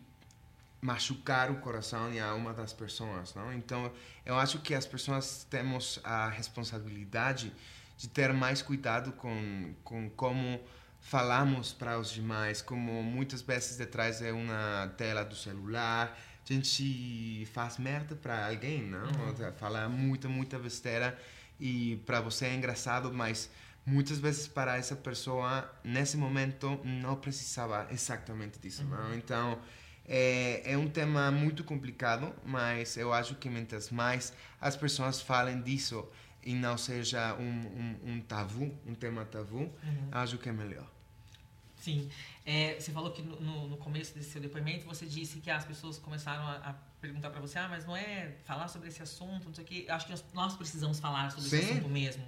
[0.82, 3.54] machucar o coração e a alma das pessoas, não?
[3.54, 3.92] Então,
[4.26, 7.54] eu acho que as pessoas temos a responsabilidade
[7.98, 10.60] de ter mais cuidado com com como
[11.04, 16.18] falamos para os demais, como muitas vezes detrás de uma tela do celular,
[16.50, 19.06] a gente faz merda para alguém, não?
[19.36, 21.18] Seja, Fala muita, muita besteira
[21.60, 23.50] e para você é engraçado, mas
[23.86, 29.14] muitas vezes para essa pessoa nesse momento não precisava exatamente disso, não?
[29.14, 29.60] Então
[30.06, 35.62] é, é um tema muito complicado, mas eu acho que mientras mais as pessoas falem
[35.62, 36.08] disso
[36.46, 40.10] e não seja um, um, um tabu, um tema tabu, Uhum.
[40.12, 40.88] acho que é melhor.
[41.78, 42.10] Sim.
[42.46, 45.98] É, você falou que no, no- começo desse seu depoimento você disse que as pessoas
[45.98, 49.54] começaram a, a perguntar pra você, ah, mas não é falar sobre esse assunto, não
[49.54, 49.86] sei o quê.
[49.90, 51.72] Acho que nós, nós precisamos falar sobre esse Sim.
[51.74, 52.24] assunto mesmo.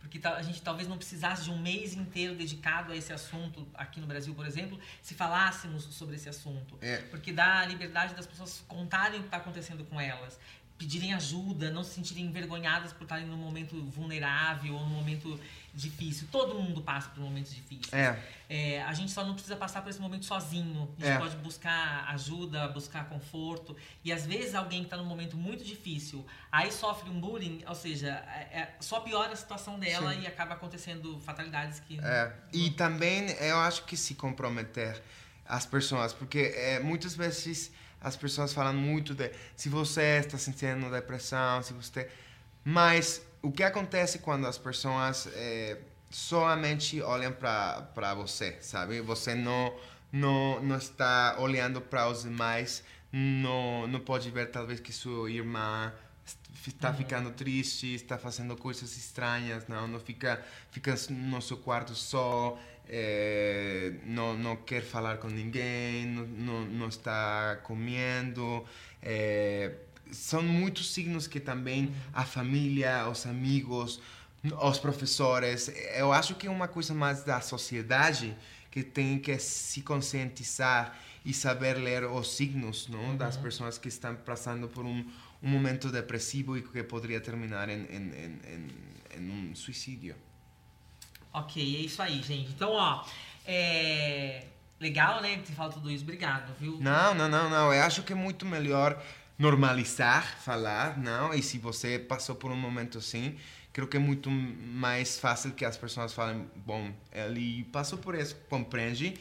[0.00, 3.98] porque a gente talvez não precisasse de um mês inteiro dedicado a esse assunto aqui
[3.98, 6.76] no Brasil, por exemplo, se falássemos sobre esse assunto.
[6.82, 6.98] É.
[7.10, 10.38] Porque dá a liberdade das pessoas contarem o que está acontecendo com elas
[10.78, 15.38] pedirem ajuda, não se sentirem envergonhadas por estarem num momento vulnerável ou num momento
[15.74, 16.28] difícil.
[16.30, 17.92] Todo mundo passa por momentos difíceis.
[17.92, 18.18] É.
[18.48, 20.88] É, a gente só não precisa passar por esse momento sozinho.
[20.98, 21.18] A gente É.
[21.18, 23.76] pode buscar ajuda, buscar conforto.
[24.04, 27.74] E às vezes alguém que está num momento muito difícil, aí sofre um bullying, ou
[27.74, 30.22] seja, é- é- só piora a situação dela Sim.
[30.22, 31.98] e acaba acontecendo fatalidades que.
[32.00, 35.02] É, e também eu acho que se comprometer
[35.44, 40.90] as pessoas, porque é, muitas vezes as pessoas falam muito de se você está sentindo
[40.90, 42.08] depressão, se você.
[42.64, 45.78] Mas o que acontece quando as pessoas é,
[46.10, 49.00] somente olham para você, sabe?
[49.00, 49.74] Você não,
[50.12, 55.92] não, não está olhando para os demais, não, não pode ver talvez que sua irmã
[56.66, 62.58] está ficando triste, está fazendo coisas estranhas, não, não fica, fica no seu quarto só,
[62.88, 68.64] eh, não, não quer falar com ninguém, não, não, não está comendo.
[69.02, 69.72] eh,
[70.10, 74.00] são muitos signos que também a família, os amigos,
[74.62, 78.36] os professores, eu acho que é uma coisa mais da sociedade
[78.70, 83.16] que tem que se conscientizar e saber ler os signos não?
[83.16, 85.04] das pessoas que estão passando por um,
[85.42, 90.14] um momento depressivo e que poderia terminar em, em, em, em um suicídio.
[91.32, 92.50] Ok, é isso aí, gente.
[92.50, 93.04] Então, ó,
[93.46, 94.44] é.
[94.80, 95.38] Legal, né?
[95.44, 96.04] Ter falado tudo isso.
[96.04, 96.78] Obrigado, viu?
[96.80, 97.72] Não, não, não, não.
[97.72, 99.02] Eu acho que é muito melhor
[99.38, 101.32] normalizar, falar, não?
[101.32, 103.36] E se você passou por um momento assim,
[103.72, 108.36] creio que é muito mais fácil que as pessoas falem, bom, ele passou por isso,
[108.48, 109.14] compreende?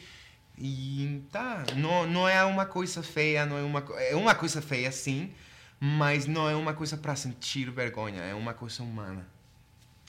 [0.57, 4.91] E tá, não, não é uma coisa feia, não é uma é uma coisa feia
[4.91, 5.31] sim,
[5.79, 9.27] mas não é uma coisa para sentir vergonha, é uma coisa humana.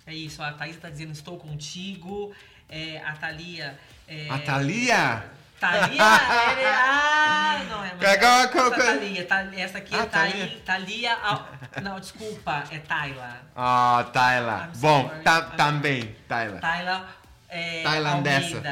[0.08, 2.34] É isso, a Thaís tá dizendo estou contigo.
[2.66, 3.78] É, a Thalia.
[4.08, 5.24] É, A Thalia?
[5.60, 6.00] Thalia?
[6.00, 7.88] é, ah, não é.
[8.00, 10.60] Essa, qual- Thalia, Tha- essa aqui é Ah, Thaí- Thalia.
[10.64, 11.14] Thalia.
[11.22, 11.48] Al-
[11.82, 13.42] não, desculpa, é Tayla.
[13.54, 14.70] Ah, Tayla.
[14.74, 16.58] I'm Bom, ta- I'm- também, Tayla.
[16.58, 17.08] Tayla.
[17.50, 18.62] É, Tailandesa.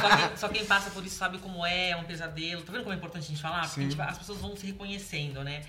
[0.00, 2.62] Só quem, só quem passa por isso sabe como é, é um pesadelo.
[2.62, 3.62] Tá vendo como é importante a gente falar?
[3.66, 5.62] Porque gente vai- as pessoas vão se reconhecendo, né?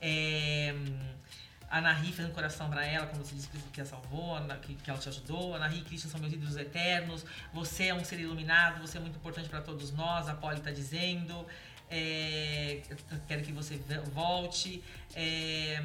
[0.00, 0.74] É,
[1.70, 4.98] a Nahi fazendo coração pra ela quando você disse que- a salvou, que, que ela
[4.98, 5.54] te ajudou.
[5.54, 7.24] A Nahi e Christian são meus ídolos eternos.
[7.52, 10.70] Você é um ser iluminado, você é muito importante pra todos nós, a Polly tá
[10.70, 11.46] dizendo.
[11.90, 12.82] É,
[13.28, 13.80] quero que você
[14.12, 14.82] volte.
[15.14, 15.80] É,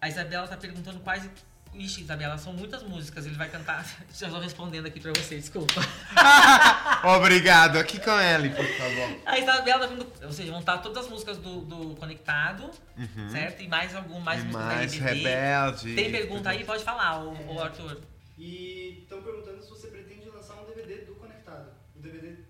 [0.00, 1.28] a Isabela tá perguntando quais.
[1.76, 3.26] Ixi, Isabela, são muitas músicas.
[3.26, 3.84] Ele vai cantar.
[4.14, 5.80] Já estou respondendo aqui pra você, desculpa.
[7.16, 7.78] Obrigado.
[7.78, 9.20] Aqui com ele, por favor.
[9.26, 10.06] A Isabela tá vindo.
[10.22, 12.70] Ou seja, vão estar todas as músicas do, do Conectado,
[13.30, 13.62] certo?
[13.62, 15.28] E mais algum, mais E músicas mais da RBD.
[15.28, 15.94] rebelde.
[15.94, 16.64] Tem pergunta aí?
[16.64, 18.00] Pode falar, o, o Arthur.
[18.38, 21.68] E estão perguntando se você pretende lançar um DVD do Conectado.
[21.96, 22.43] O DVD do Conectado.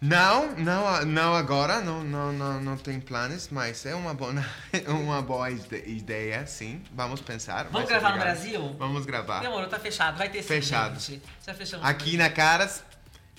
[0.00, 4.32] Não, não, não agora, não, não, não, não tem planos, mas é uma boa,
[4.86, 6.80] uma boa ide- ideia, sim.
[6.92, 7.64] Vamos pensar.
[7.72, 8.32] Vamos gravar no legal.
[8.32, 8.76] Brasil?
[8.78, 9.40] Vamos gravar.
[9.40, 10.16] Demorou, tá fechado.
[10.16, 11.00] Vai ter sim, Fechado.
[11.00, 11.22] gente.
[11.44, 11.84] Já fechamos.
[11.84, 12.84] Aqui na Caras,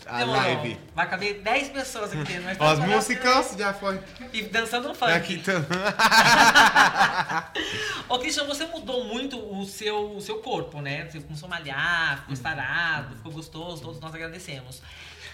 [0.05, 0.41] a Demorou.
[0.41, 0.77] live.
[0.93, 2.43] Vai caber 10 pessoas aqui dentro.
[2.43, 3.99] mas Os tá só- músicos já foi.
[4.33, 5.13] E dançando um funk.
[5.13, 5.65] Aqui tudo.
[8.09, 11.07] Ô, Christian, você mudou muito o seu, o seu corpo, né?
[11.09, 14.81] Você começou a malhar, ficou sarado, ficou gostoso, todos nós agradecemos.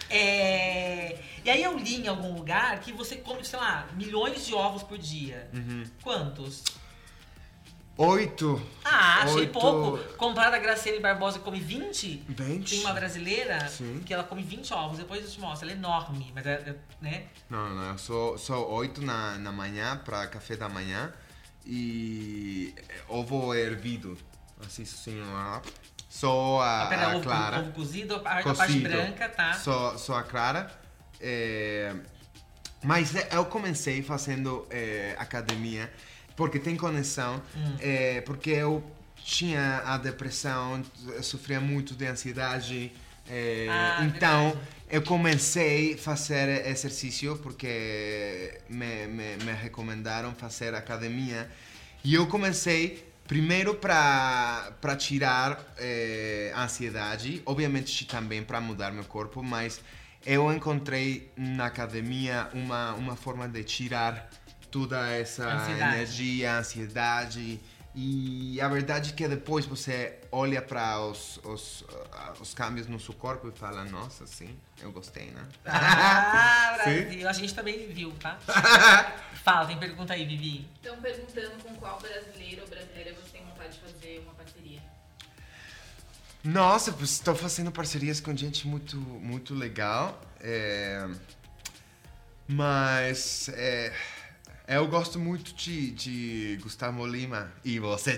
[0.10, 4.54] É, E aí eu li em algum lugar que você come, sei lá, milhões de
[4.54, 5.50] ovos por dia.
[5.54, 5.84] Uhum.
[6.02, 6.64] Quantos?
[7.98, 8.62] Oito.
[8.84, 9.54] Ah, achei Oito.
[9.54, 9.98] pouco.
[10.16, 12.72] Comparado a Graciele Barbosa que come 20, Vinte.
[12.72, 14.02] tem uma brasileira Sim.
[14.06, 15.66] que ela come 20 ovos, depois eu te mostro.
[15.66, 17.28] Ela é enorme, mas é, né?
[17.50, 21.14] Não, não, eu sou, sou oito na, na manhã para café da manhã
[21.66, 22.76] e
[23.08, 24.18] ovo hervido.
[24.66, 25.62] Assim, assim, ó.
[26.20, 27.60] Só a, Ah, pera, a ovo, clara.
[27.60, 29.54] ovo cozido, a, a parte branca, tá?
[29.54, 30.72] Só, só a clara.
[31.20, 31.94] É,
[32.84, 35.92] Mas eu comecei fazendo é, academia
[36.38, 37.76] porque tem conexão, Hum.
[37.80, 38.84] é, porque eu
[39.24, 40.84] tinha a depressão,
[41.22, 42.92] sofria muito de ansiedade.
[43.30, 44.68] é, Ah, então verdade.
[44.92, 51.50] eu comecei a fazer exercício porque me, me, me recomendaram fazer academia
[52.04, 59.04] e eu comecei primeiro para para tirar eh, a ansiedade, obviamente também para mudar meu
[59.06, 59.82] corpo, mas
[60.26, 64.30] eu encontrei na academia uma uma forma de tirar
[64.72, 65.96] toda essa Ansiedade.
[65.96, 67.60] energia, ansiedade
[67.96, 73.00] e a verdade é que depois você olha para os, os, ah, os cambios no
[73.00, 75.48] seu corpo e fala, nossa, sim, eu gostei, né?
[75.66, 76.74] Ah.
[76.84, 77.30] Brasil.
[77.30, 78.38] A gente também viu, tá?
[79.46, 80.68] Fala, tem pergunta aí, Vivi.
[80.76, 84.82] Estão perguntando com qual brasileiro ou brasileira você tem vontade de fazer uma parceria.
[86.44, 90.22] Nossa, estou fazendo parcerias com gente muito, muito legal.
[90.42, 91.08] É,
[92.48, 93.94] mas é,
[94.68, 97.52] eu gosto muito de, de Gustavo Lima.
[97.64, 98.18] E você.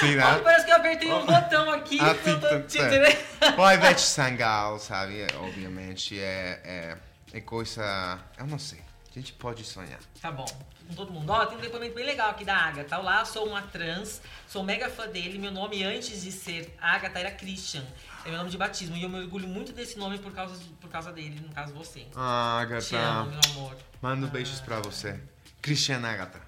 [0.00, 0.38] Sim, né?
[0.42, 1.98] parece que eu apertei um botão aqui.
[2.00, 3.54] Ah, tô- sim, tá.
[3.56, 5.26] Ou a Ivete Sangal, sabe?
[5.38, 6.96] Obviamente é, é,
[7.34, 8.18] é coisa.
[8.38, 8.80] Eu não sei.
[9.10, 9.98] A gente pode sonhar.
[10.22, 10.46] Tá bom.
[10.88, 11.30] Com todo mundo.
[11.30, 12.98] Ó, tem um depoimento bem legal aqui da Agatha.
[12.98, 15.38] Olá, sou uma trans, sou mega fã dele.
[15.38, 17.84] Meu nome antes de ser Agatha era Christian.
[18.24, 18.96] É meu nome de batismo.
[18.96, 21.72] E eu me orgulho muito desse nome por causa, de- por causa dele, no caso
[21.72, 22.06] você.
[22.14, 23.30] Ah, Te amo, Agatha.
[23.30, 23.76] meu amor.
[24.02, 25.18] Mando beijos pra você.
[25.62, 26.40] Cristiana Agatha.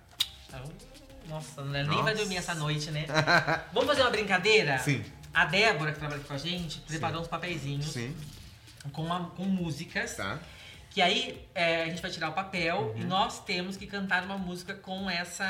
[0.48, 0.62] Então,
[1.28, 2.02] Nossa, nem Nossa.
[2.02, 3.06] vai dormir essa noite, né?
[3.72, 4.78] Vamos fazer uma brincadeira?
[4.78, 5.04] Sim.
[5.32, 8.14] A Débora, que trabalha aqui com a gente, preparou uns papeizinhos Sim,
[8.92, 10.16] com, uma- com músicas.
[10.16, 10.38] tá.
[10.92, 14.36] Que aí é, a gente vai tirar o papel e nós temos que cantar uma
[14.36, 15.42] música com essa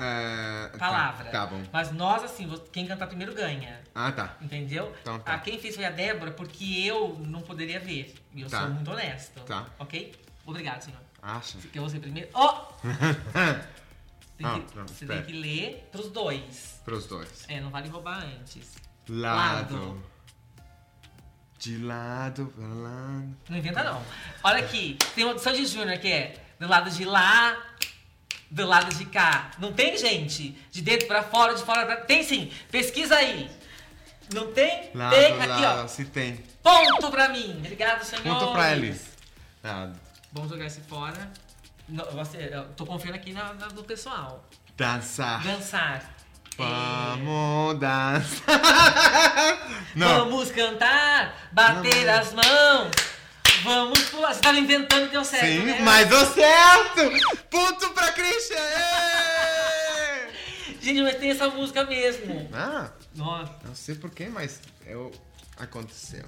[0.00, 1.24] É, tá, palavra.
[1.28, 1.60] Tá, bom.
[1.72, 3.80] Mas nós, assim, quem cantar primeiro ganha.
[3.92, 4.36] Ah, tá.
[4.40, 4.94] Entendeu?
[5.02, 5.34] Então tá.
[5.34, 8.14] Ah, quem fez foi a Débora, porque eu não poderia ver.
[8.32, 8.60] E eu Tá.
[8.60, 9.40] sou muito honesto.
[9.40, 9.66] Tá.
[9.76, 10.14] Ok?
[10.46, 11.00] Obrigado, senhor.
[11.20, 11.58] Acha?
[11.72, 12.28] Quer você primeiro?
[14.38, 15.22] Tem Ah, que- não, você espera.
[15.22, 16.80] tem que ler pros dois.
[16.84, 17.44] Pros dois.
[17.48, 18.74] É, não vale roubar antes.
[19.08, 19.74] Lado.
[19.74, 20.02] Lado.
[21.60, 23.36] De lado pra lado.
[23.48, 24.02] Não inventa, não.
[24.42, 27.54] Olha aqui, tem uma do Sandy Júnior que é do lado de lá,
[28.50, 29.50] do lado de cá.
[29.58, 30.56] Não tem, gente?
[30.72, 31.96] De dentro pra fora, de fora pra...
[31.96, 32.50] Tem sim.
[32.70, 33.50] Pesquisa aí.
[34.32, 34.90] Não tem?
[34.94, 35.34] Lado, tem.
[35.34, 35.84] Aqui, lado.
[35.84, 35.86] ó.
[35.88, 36.36] Se tem.
[36.62, 37.54] Ponto pra mim.
[37.58, 38.22] Obrigado, senhor.
[38.22, 38.98] Ponto pra ele.
[39.62, 40.00] Lado.
[40.32, 41.30] Vamos jogar esse fora.
[41.86, 44.48] Não, você, eu tô confiando aqui na, na- no pessoal.
[44.78, 45.42] Dançar.
[45.42, 46.14] Dançar.
[46.62, 49.68] É, Vamos dançar.
[49.94, 50.30] Não.
[50.30, 52.18] Vamos cantar, bater Não.
[52.18, 52.90] as mãos.
[53.62, 54.34] Vamos pular.
[54.34, 55.80] Você tava inventando que deu certo, Sim, né?
[55.82, 57.46] mas deu certo!
[57.50, 58.56] Ponto pra Christian!
[60.80, 62.48] Gente, mas tem essa música mesmo.
[62.54, 65.12] Ah, Nossa, não sei porquê, mas eu...
[65.58, 66.24] aconteceu.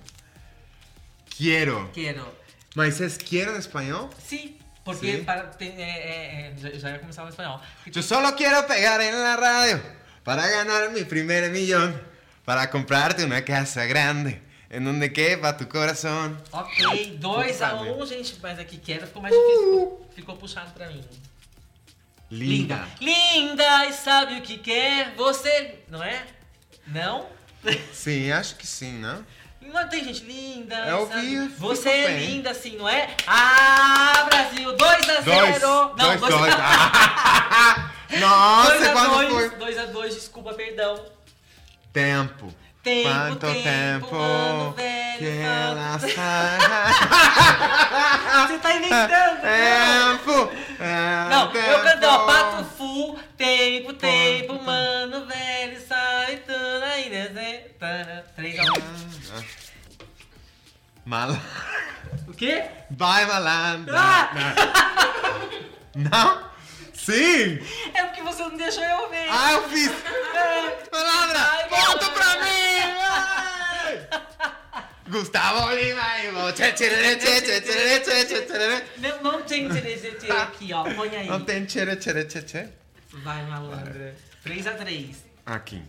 [1.31, 1.91] Quero.
[1.93, 2.27] quero.
[2.75, 4.11] Mas é quero em espanhol?
[4.19, 5.25] Sim, porque Sim.
[5.25, 7.61] para, tem, é, é, é, já, já começar no espanhol.
[7.87, 12.01] Yo solo quiero pegar en la radio para ganar mi primer millón,
[12.45, 14.41] para comprarte una casa grande.
[14.71, 16.35] En donde quepa tu coração.
[16.51, 20.01] Ok, 2x1, um, gente, mas aqui queda ficou mais difícil.
[20.15, 21.05] Ficou, puxado pra mim.
[22.31, 22.89] Linda.
[22.99, 25.15] Linda e sabe o que quer, é?
[25.15, 25.79] você.
[25.89, 26.25] Não é?
[26.87, 27.27] Não?
[27.93, 29.23] Sim, acho que sim, não?
[29.61, 30.75] Não tem gente linda.
[30.75, 31.49] É eu sabe?
[31.59, 32.27] Você é bem.
[32.27, 33.15] linda, sim, não é?
[33.27, 35.97] Ah, Brasil, 2x0.
[35.97, 37.91] Não, 2x0.
[38.21, 39.59] Nossa, dois quando dois, foi?
[39.59, 41.05] 2 a 2 desculpa, perdão.
[41.93, 42.53] Tempo.
[42.83, 45.19] Tempo, Quanto tempo, tempo mano, velho.
[45.19, 46.59] Que ela sai.
[48.49, 49.41] Você tá inventando.
[49.41, 50.53] Tempo.
[50.81, 51.69] É, não, tempo.
[51.69, 53.19] eu canto, ó, pato full.
[53.37, 55.27] Tempo, tempo, mano, tempo.
[55.33, 55.81] velho.
[55.87, 57.67] Sai tudo aí, né?
[58.35, 58.65] Três a
[62.27, 62.65] O quê?
[62.91, 63.95] Vai, malandro.
[63.97, 64.31] Ah!
[65.95, 66.52] Não?
[67.05, 67.59] Sim!
[67.95, 69.27] É porque você não deixou eu ver.
[69.29, 69.91] Ah, eu fiz!
[70.89, 71.67] Palavra!
[71.69, 72.53] Volta pra mim!
[75.09, 76.31] Gustavo Lima e
[78.99, 80.85] Não, não tem tchere aqui, ó.
[80.85, 81.27] Põe aí.
[81.27, 81.91] Não tem tchere
[83.13, 84.15] Vai, malandra.
[84.47, 85.17] 3x3.
[85.45, 85.83] Aqui.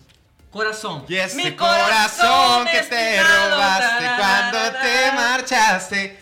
[0.49, 1.05] Coração.
[1.09, 6.17] e este coração que te roubaste quando te marchaste.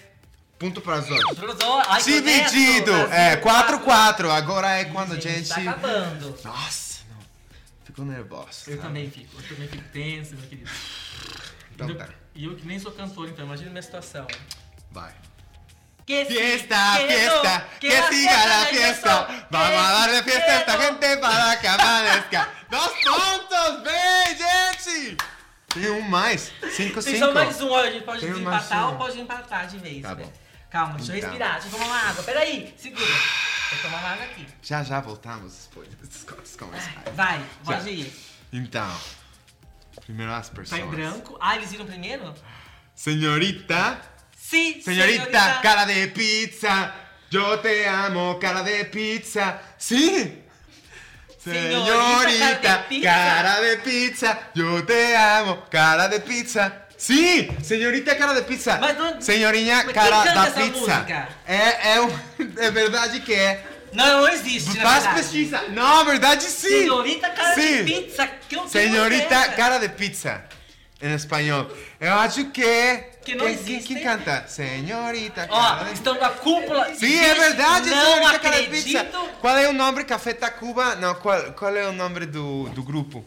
[0.61, 2.91] Ponto para que honesto, Dividido.
[3.11, 3.79] É, quatro.
[3.79, 4.29] 4x4.
[4.29, 5.49] Agora é quando a gente.
[5.49, 6.37] Tá acabando.
[6.43, 7.17] Nossa, não.
[7.83, 8.47] Fico nervoso.
[8.67, 8.77] Eu sabe?
[8.77, 9.41] também fico.
[9.41, 10.69] Eu também fico tenso, meu querido.
[11.73, 12.09] Então E tá.
[12.35, 14.27] E eu que nem sou cantor, então imagina minha situação.
[14.91, 15.11] Vai.
[16.05, 19.45] Que si- Fiesta, que fiesta, no, que siga la fiesta.
[19.49, 22.49] Vamos a que darle fiesta a esta gente para que amanezca.
[22.69, 25.17] Dos pontos, vem, gente!
[25.73, 26.51] Tem um mais.
[26.75, 27.25] Cinco, Tem cinco.
[27.25, 28.91] só mais um, a gente pode Tem desempatar um.
[28.91, 30.01] ou pode empatar de vez.
[30.01, 30.23] Tá né?
[30.23, 30.40] bom.
[30.71, 31.29] Calma, deixa eu Então.
[31.29, 32.23] respirar, deixa eu tomar uma água.
[32.23, 33.05] Peraí, segura.
[33.05, 34.47] Vou tomar uma água aqui.
[34.63, 36.57] Já, já voltamos depois desses cortes.
[37.13, 38.13] Vai, pode ir.
[38.53, 38.89] Então,
[40.05, 40.81] primeiro as Tá pessoas.
[40.81, 41.37] em branco.
[41.41, 42.33] Ah, eles viram primeiro?
[42.95, 44.01] Senhorita,
[44.35, 46.93] Sim, senhorita, cara de pizza.
[47.31, 49.59] Yo te amo, cara de pizza.
[49.77, 50.43] Sí.
[51.39, 54.33] Señorita, Señorita, cara cara de pizza.
[54.33, 54.39] de pizza.
[54.53, 56.80] Yo te amo, cara de pizza.
[57.01, 58.77] Sí, señorita cara de pizza.
[58.79, 60.79] Mas não- Senhorinha Mas quem cara canta da essa pizza.
[60.79, 61.29] música?
[61.47, 62.19] É, é, um-
[62.61, 63.65] é verdade que é.
[63.91, 65.15] Não, não existe, na Faz verdade.
[65.23, 65.61] pesquisa.
[65.69, 66.67] Não, verdade sim.
[66.69, 67.83] Senhorita cara Sim.
[67.83, 68.27] de pizza.
[68.47, 70.43] Que, que Senhorita é cara de pizza.
[71.01, 71.67] em espanhol.
[71.99, 73.03] Eu acho que.
[73.25, 73.93] Que não quem, existe.
[73.95, 74.45] Quem, canta?
[74.47, 75.47] Senhorita.
[75.49, 75.93] Ó, Carmen.
[75.93, 76.93] estão na cúpula.
[76.93, 78.99] Sim, é verdade, Não Senhorita Carmen Pizza.
[78.99, 79.29] acredito.
[79.41, 80.03] Qual é o nome?
[80.03, 80.95] Café Tacuba?
[80.97, 83.25] Não, qual, qual é o nome do, do grupo?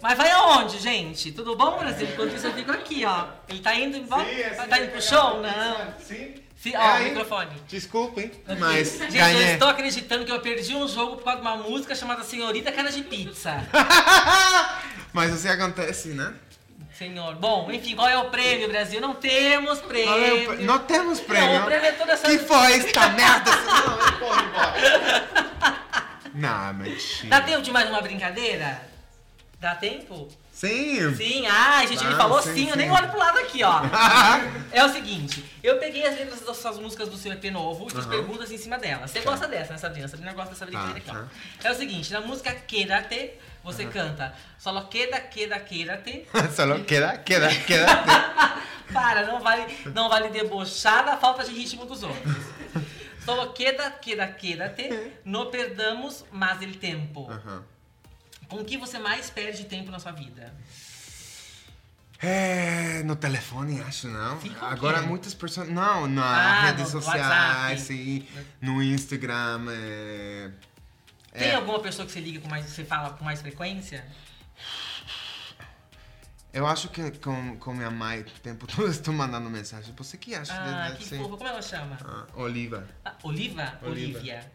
[0.00, 1.32] Mas vai aonde, gente?
[1.32, 2.08] Tudo bom, Brasil?
[2.12, 3.26] Enquanto isso eu fico aqui, ó.
[3.48, 4.24] Ele tá indo embora?
[4.68, 5.40] tá indo pro show?
[5.40, 5.94] Não.
[6.00, 6.34] Sim.
[6.56, 7.04] Sim, É ó, o aí.
[7.10, 7.50] microfone.
[7.68, 9.52] Desculpem, mas Gente, eu ganhei.
[9.52, 12.90] estou acreditando que eu perdi um jogo por causa de uma música chamada Senhorita Cara
[12.90, 13.64] de Pizza.
[15.12, 16.34] mas assim acontece, né?
[16.96, 17.36] Senhor.
[17.36, 19.00] Bom, enfim, qual é o prêmio, Brasil?
[19.00, 20.08] Não temos prêmio.
[20.08, 21.54] Qual é o pre- Não temos prêmio.
[21.54, 22.26] Não, o prêmio é toda essa...
[22.28, 23.50] Que foi esta merda?
[23.54, 25.28] Não, eu vou embora.
[26.34, 27.28] Não, mentira.
[27.28, 28.87] Dá tempo de mais uma brincadeira?
[29.60, 30.28] Dá tempo?
[30.52, 31.14] Sim.
[31.16, 32.78] Sim, ah, a gente me Ah, falou sim, sim, eu sim.
[32.78, 33.80] nem olho pro lado aqui, ó.
[34.70, 37.90] é o seguinte, eu peguei as letras das suas músicas do seu EP novo e
[37.90, 38.08] fiz Aham.
[38.10, 39.10] perguntas em cima delas.
[39.10, 40.06] Você gosta dessa, né, Sabrina?
[40.06, 41.66] Sabrina gosta dessa brincadeira aqui, ó.
[41.68, 43.32] É o seguinte, na música Quédate,
[43.64, 46.24] você canta Solo queda, queda, quédate.
[46.54, 47.86] Solo queda, queda, queda.
[48.92, 52.36] Para, não vale, não vale debochar da falta de ritmo dos outros.
[53.24, 54.88] Solo queda, queda, quédate.
[55.24, 57.28] No perdamos mais el tempo.
[57.30, 57.64] Aham.
[58.48, 60.54] Com que você mais perde tempo na sua vida?
[62.20, 64.40] É, no telefone, acho, não.
[64.60, 65.68] Agora muitas pessoas.
[65.68, 68.26] Não, nas Ah, redes no sociais, sim.
[68.60, 69.66] No Instagram.
[69.70, 70.50] É...
[71.32, 71.54] Tem é.
[71.54, 74.04] alguma pessoa que você liga com mais, você fala com mais frequência?
[76.52, 79.94] Eu acho que com, com minha mãe o tempo todo estou mandando mensagem.
[79.96, 80.52] Você que acha?
[80.54, 81.18] Ah, de- que sim.
[81.18, 81.36] fofo.
[81.36, 81.98] Como ela chama?
[82.04, 82.88] Ah, Oliva.
[83.04, 83.78] Ah, Oliva?
[83.82, 84.18] Oliva.
[84.18, 84.52] Olivia.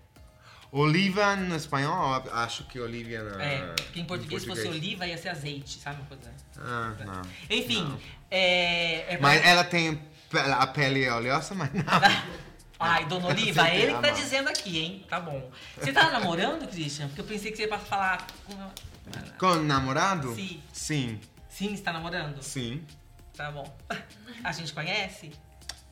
[0.76, 3.44] Oliva no espanhol, acho que Olivia na.
[3.44, 6.32] É, porque em português, se fosse oliva ia ser azeite, sabe uma coisa?
[6.58, 7.22] Ah, não.
[7.50, 8.00] Enfim, Não.
[8.32, 9.14] é.
[9.14, 10.02] é Mas pra- ela tem
[10.34, 11.84] a pele oleosa, mas não.
[12.80, 14.16] Ai, Dona Oliva, ele que tá amado.
[14.16, 15.06] dizendo aqui, hein?
[15.08, 15.52] Tá bom.
[15.78, 17.08] Você tá namorando, Christian?
[17.08, 18.26] Porque eu pensei que você ia pra falar.
[18.48, 18.72] com-
[19.38, 20.34] Com namorado?
[20.34, 20.60] Sim.
[20.74, 21.22] Sim.
[21.48, 22.42] Sim, você tá namorando?
[22.42, 22.84] Sim.
[23.38, 23.64] Tá bom.
[24.44, 25.32] A gente conhece?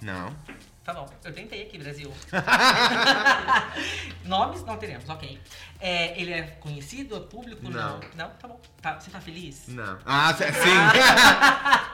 [0.02, 0.36] Não.
[0.84, 2.12] Tá bom, eu tentei aqui, Brasil.
[4.26, 5.40] Nomes não teremos, ok.
[5.80, 7.70] É, ele é conhecido, é público?
[7.70, 8.00] Não.
[8.16, 8.30] Não?
[8.32, 8.60] Tá bom.
[8.82, 9.68] Tá, você tá feliz?
[9.68, 10.00] Não.
[10.04, 10.44] Ah, sim.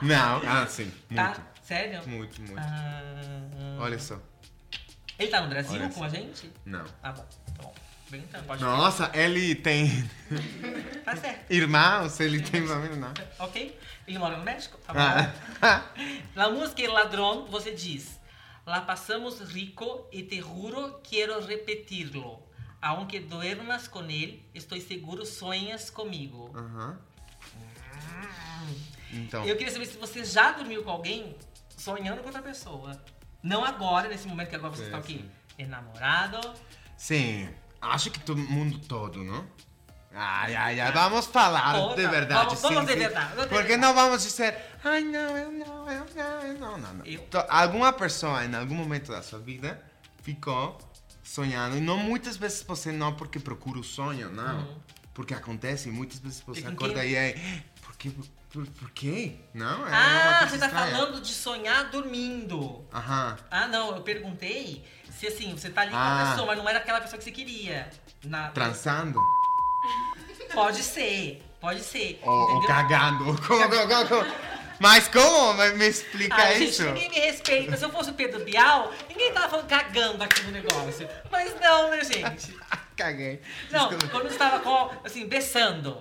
[0.06, 0.42] não.
[0.46, 0.90] Ah, sim.
[1.14, 1.24] Tá?
[1.24, 1.42] Muito.
[1.62, 2.08] Sério?
[2.08, 2.58] Muito, muito.
[2.58, 4.18] Ah, Olha só.
[5.18, 6.04] Ele tá no Brasil Olha com só.
[6.04, 6.50] a gente?
[6.64, 6.84] Não.
[7.02, 7.26] Tá bom,
[7.56, 7.74] tá bom.
[8.08, 10.08] Bem, então, pode Nossa, ele tem
[11.04, 11.52] Tá certo.
[11.52, 13.12] irmãos, ele tem não.
[13.38, 13.78] Ok?
[14.06, 14.78] Ele mora no México?
[14.78, 15.00] Tá bom.
[15.60, 15.82] Ah.
[16.34, 18.17] Na música El Ladrón, você diz:
[18.68, 22.42] La pasamos rico e te juro quiero repetirlo.
[22.82, 26.52] Aunque duermas con él, estoy seguro sueñas comigo.
[26.54, 26.98] Aham.
[29.10, 29.42] Então.
[29.46, 31.34] Eu queria saber se você já dormiu com alguém
[31.78, 33.02] sonhando com outra pessoa.
[33.42, 35.14] Não agora, nesse momento que agora você está aqui.
[35.14, 35.30] sim.
[35.56, 36.38] Enamorado.
[36.94, 37.48] Sim.
[37.80, 39.48] Acho que todo mundo todo, não?
[40.14, 41.94] Ai, ai, ai, vamos falar Toda.
[42.02, 42.44] de verdade.
[42.46, 46.40] Vamos- vamos sim, de de Porque não vamos dizer, ai não, eu não, eu não,
[46.40, 47.04] eu não, não, não.
[47.04, 49.80] Eu- Então, alguma pessoa em algum momento da sua vida
[50.22, 50.78] ficou
[51.22, 54.58] sonhando, e não muitas vezes você não porque procura o sonho, não.
[54.60, 54.78] Uhum.
[55.12, 57.94] Porque acontece, muitas vezes você acorda e aí, por?
[58.50, 59.36] Por, por quê?
[59.52, 60.90] Não, é uma ah, você tá estranha.
[60.96, 62.82] falando de sonhar dormindo.
[62.94, 63.36] Aham.
[63.50, 66.22] Ah, não, eu perguntei se assim, você tá ali com Ah.
[66.22, 67.90] a pessoa, mas não era aquela pessoa que você queria.
[68.24, 68.48] Na...
[68.48, 69.20] Transando?
[70.52, 72.20] Pode ser, pode ser.
[72.22, 72.66] Entendeu?
[72.66, 73.24] cagando?
[73.46, 74.32] Como, como, como?
[74.80, 75.54] Mas como?
[75.76, 76.82] Me, explica isso.
[76.84, 77.76] gente, ninguém me respeita.
[77.76, 81.08] Se eu fosse o Pedro Bial, ninguém tava falando cagando aqui no negócio.
[81.30, 82.56] Mas não, né, gente?
[82.96, 83.40] Caguei.
[83.70, 84.08] Não, Desculpa.
[84.08, 86.00] quando você tava com, assim, beçando.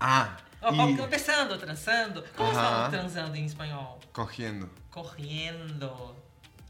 [0.00, 2.24] Ah, e Beçando, transando.
[2.36, 2.70] Como você Aham.
[2.70, 4.00] fala transando em espanhol?
[4.12, 4.68] correndo.
[4.90, 6.16] Correndo.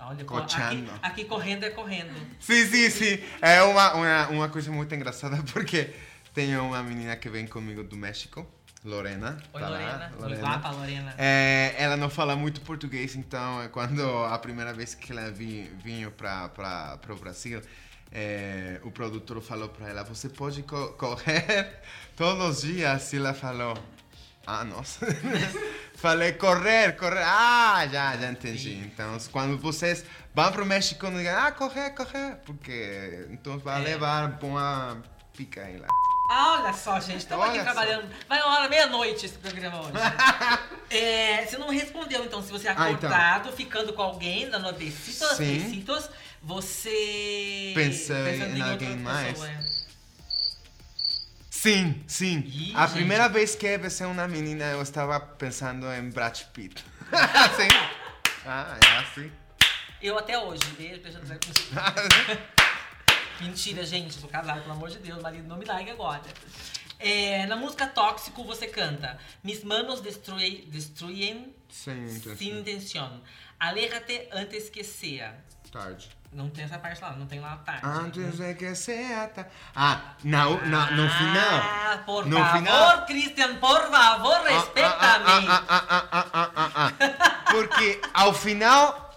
[0.00, 2.14] Olha, aqui, aqui correndo é correndo.
[2.38, 3.24] Sim, sim, sim.
[3.40, 5.92] É uma, uma, uma coisa muito engraçada porque
[6.38, 8.46] tenho uma menina que vem comigo do México,
[8.84, 9.42] Lorena.
[9.52, 10.40] Oi, tá lá, Lorena.
[10.40, 11.12] Guapa, Lorena.
[11.18, 15.68] É, ela não fala muito português, então é quando a primeira vez que ela vi,
[15.82, 17.60] vinha para o Brasil,
[18.12, 21.80] é, o produtor falou para ela: Você pode co- correr
[22.16, 23.12] todos os dias?
[23.12, 23.76] E ela falou:
[24.46, 25.04] Ah, nossa.
[25.96, 27.24] Falei: Correr, correr.
[27.24, 28.74] Ah, já, já entendi.
[28.76, 28.82] Sim.
[28.84, 32.36] Então, quando vocês vão para o México, não digam: Ah, correr, correr.
[32.46, 33.84] Porque então vai É.
[33.84, 35.02] levar uma
[35.36, 35.88] pica aí lá.
[36.30, 37.72] Ah, olha só, gente, estamos aqui Olha só.
[37.72, 38.08] trabalhando.
[38.28, 39.92] Vai uma hora, meia-noite esse programa hoje.
[40.90, 43.10] É, você não respondeu, então, se você é Ah, então.
[43.10, 45.58] acordado, ficando com alguém, dando besitos, Sim.
[45.58, 46.08] besitos,
[46.42, 47.72] você...
[47.74, 49.32] Pensou pensando em alguém mais?
[49.32, 49.60] pessoa, é.
[51.50, 52.38] Sim, sim.
[52.46, 52.94] Ih, a gente.
[52.94, 56.82] primeira vez que eu besei uma menina, eu estava pensando em Brad Pitt.
[57.56, 57.68] sim.
[58.46, 59.30] Ah, é assim.
[60.00, 61.40] Eu até hoje, beijo, beijo, beijo.
[63.40, 66.22] Mentira, gente, eu sou casado, pelo amor de Deus, marido não me larga agora.
[66.98, 72.36] É, na música Tóxico você canta Mis manos destruem, destruyen Sem intenção.
[72.36, 73.20] sin intención.
[73.60, 75.32] Aléjate antes que sea.
[75.70, 76.08] Tarde.
[76.32, 77.86] Não tem essa parte lá, não tem lá a tarde.
[77.86, 79.48] Antes é que seata.
[79.74, 81.60] Ah, na, na, no final.
[81.62, 83.06] Ah, por No favor, final.
[83.06, 85.48] Christian, por favor, respeita-me.
[85.48, 87.52] Ah, ah, ah, ah, ah, ah, ah, ah.
[87.52, 89.07] Porque ao final,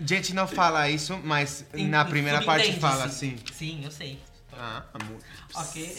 [0.00, 3.36] gente não fala isso, mas Em- na primeira parte fala assim.
[3.52, 4.18] Sim, eu sei.
[4.60, 5.18] Ah, amor.
[5.54, 5.94] Ok.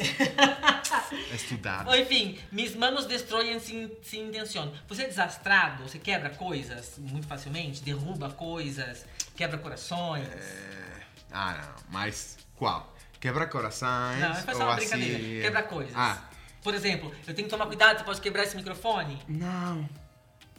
[1.33, 1.95] Estudado.
[1.95, 4.71] Enfim, mis manos destroem sin intención.
[4.87, 5.83] Você é desastrado?
[5.83, 7.81] Você quebra coisas muito facilmente?
[7.81, 9.05] Derruba coisas?
[9.35, 10.27] Quebra corações?
[10.27, 11.83] É, Ah, não.
[11.91, 12.93] Mas qual?
[13.19, 14.19] Quebra corações?
[14.19, 15.41] Não, é só uma assim, brincadeira.
[15.43, 15.93] Quebra coisas.
[15.95, 16.21] Ah,
[16.63, 19.21] Por exemplo, eu tenho que tomar cuidado, você pode quebrar esse microfone?
[19.27, 19.87] não.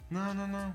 [0.09, 0.71] Não, não, não.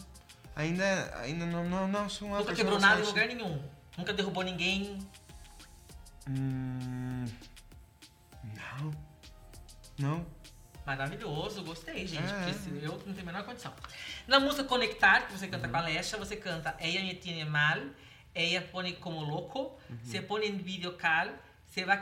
[0.56, 3.62] Ainda, ainda não, não, não sou uma Nunca quebrou nada em lugar nenhum.
[3.98, 4.98] Nunca derrubou ninguém.
[6.26, 7.26] Hum,
[8.54, 8.90] não.
[9.98, 10.26] Não.
[10.86, 12.32] Maravilhoso, gostei, gente.
[12.32, 13.72] É, porque eu não tenho a menor condição.
[14.26, 17.80] Na música Conectar, que você canta com a Lesha, você canta Ella me tiene mal,
[18.34, 21.30] ella pone como loco, se pone en videocal,
[21.66, 22.00] se va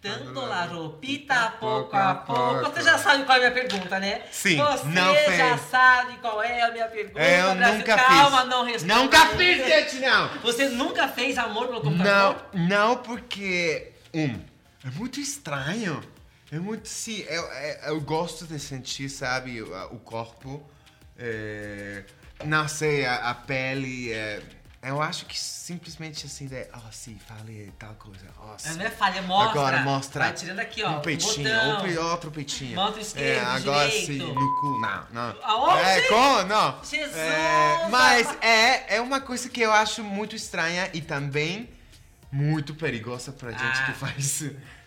[0.00, 2.70] quitando la roupita pouco a pouco.
[2.70, 4.22] Você já sabe qual é a minha pergunta, né?
[4.30, 5.60] Sim, Você não já fez.
[5.70, 7.20] sabe qual é a minha pergunta.
[7.20, 7.78] É, eu Brasil.
[7.78, 8.48] nunca Calma, fiz.
[8.50, 8.94] não responda.
[8.94, 10.28] Nunca fiz, gente, não.
[10.40, 12.44] Você nunca fez amor pelo Não, computador?
[12.54, 13.92] não, porque.
[14.14, 14.40] Um,
[14.86, 16.00] é muito estranho.
[16.50, 16.88] É muito.
[16.88, 20.66] Sim, eu, eu, eu gosto de sentir, sabe, o, o corpo.
[21.18, 22.04] É,
[22.46, 24.12] não sei, a, a pele.
[24.12, 24.40] é,
[24.82, 28.26] eu acho que simplesmente assim, de, oh, sim, falei tal coisa.
[28.42, 28.74] Oh, sim.
[28.78, 29.50] Não é falha, mostra.
[29.60, 30.24] Agora mostra.
[30.24, 30.90] Vai tirando aqui, ó.
[30.92, 32.76] Um peitinho, ou pe- outro peitinho.
[32.76, 34.80] Mostra o esquerdo, É, agora sim, no cu.
[34.80, 35.36] Não, não.
[35.42, 35.82] Aonde?
[35.84, 36.78] É, com, não.
[36.82, 37.14] Jesus!
[37.16, 41.68] É, mas é, é uma coisa que eu acho muito estranha e também
[42.32, 43.86] muito perigosa pra gente Ah.
[43.86, 44.42] que faz.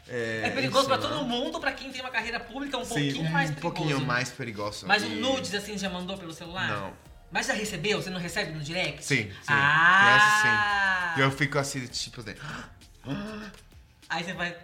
[0.08, 1.28] É, É perigoso pra isso, todo né?
[1.30, 3.74] mundo, pra quem tem uma carreira pública, um Sim, pouquinho um mais perigoso.
[3.76, 4.86] pouquinho mais perigoso.
[4.88, 6.68] Mas e- um nudes assim já mandou pelo celular?
[6.68, 6.94] Não.
[7.34, 8.00] Mas já recebeu?
[8.02, 9.04] Você não recebe no direct?
[9.04, 9.32] Sim, sim.
[9.50, 10.16] Ah!
[10.16, 11.20] Essa sim.
[11.20, 12.36] E eu fico assim, tipo de.
[14.08, 14.56] Aí você vai.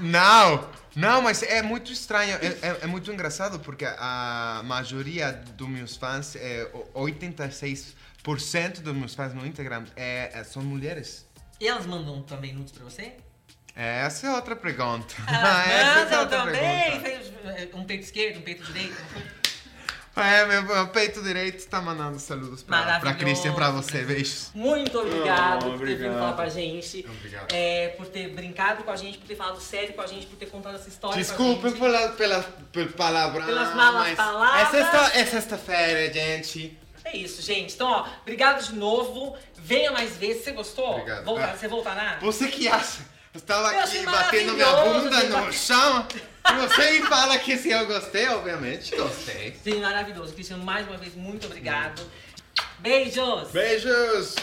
[0.00, 0.68] Não!
[0.96, 5.96] Não, mas é muito estranho, é, é- é muito engraçado porque a maioria dos meus
[5.96, 11.24] fãs, é, o- 86% dos meus fãs no Instagram é, é- são mulheres.
[11.60, 13.14] E elas mandam também nudes pra você?
[13.74, 15.14] Essa é outra pergunta.
[15.28, 17.00] Elas Essa é mandam outra também?
[17.00, 17.08] pergunta.
[17.60, 18.96] Eh, Um peito esquerdo, um peito direito?
[20.16, 23.14] É, meu, meu peito direito está mandando saludos pra, pra.
[23.14, 24.50] Christian, pra você, beijos.
[24.54, 26.18] Muito obrigado Oh, por ter vindo obrigado.
[26.18, 27.06] falar com a gente.
[27.08, 27.52] Obrigado.
[27.52, 30.36] É, por ter brincado com a gente, por ter falado sério com a gente, por
[30.36, 31.80] ter contado essa história com a Desculpem gente.
[31.80, 33.44] pela, pela, pela palavra.
[33.44, 34.60] Pelas malas palavras.
[34.62, 36.76] É sexta- é sexta-feira, gente.
[37.04, 37.72] É isso, gente.
[37.74, 39.38] Então, ó, obrigado de novo.
[39.56, 40.44] Venha mais vezes.
[40.44, 40.90] Você gostou?
[40.96, 41.24] Obrigado.
[41.24, 41.56] Volta- É.
[41.56, 42.18] você voltará?
[42.20, 43.08] Você que acha?
[43.32, 46.06] Eu estava Eu aqui batendo minha bunda no chão.
[46.48, 49.56] E você me fala que se eu gostei, obviamente gostei.
[49.62, 50.32] Sim, maravilhoso.
[50.32, 52.02] Cristiano, mais uma vez, muito obrigado.
[52.80, 53.50] Beijos!
[53.52, 54.34] Beijos!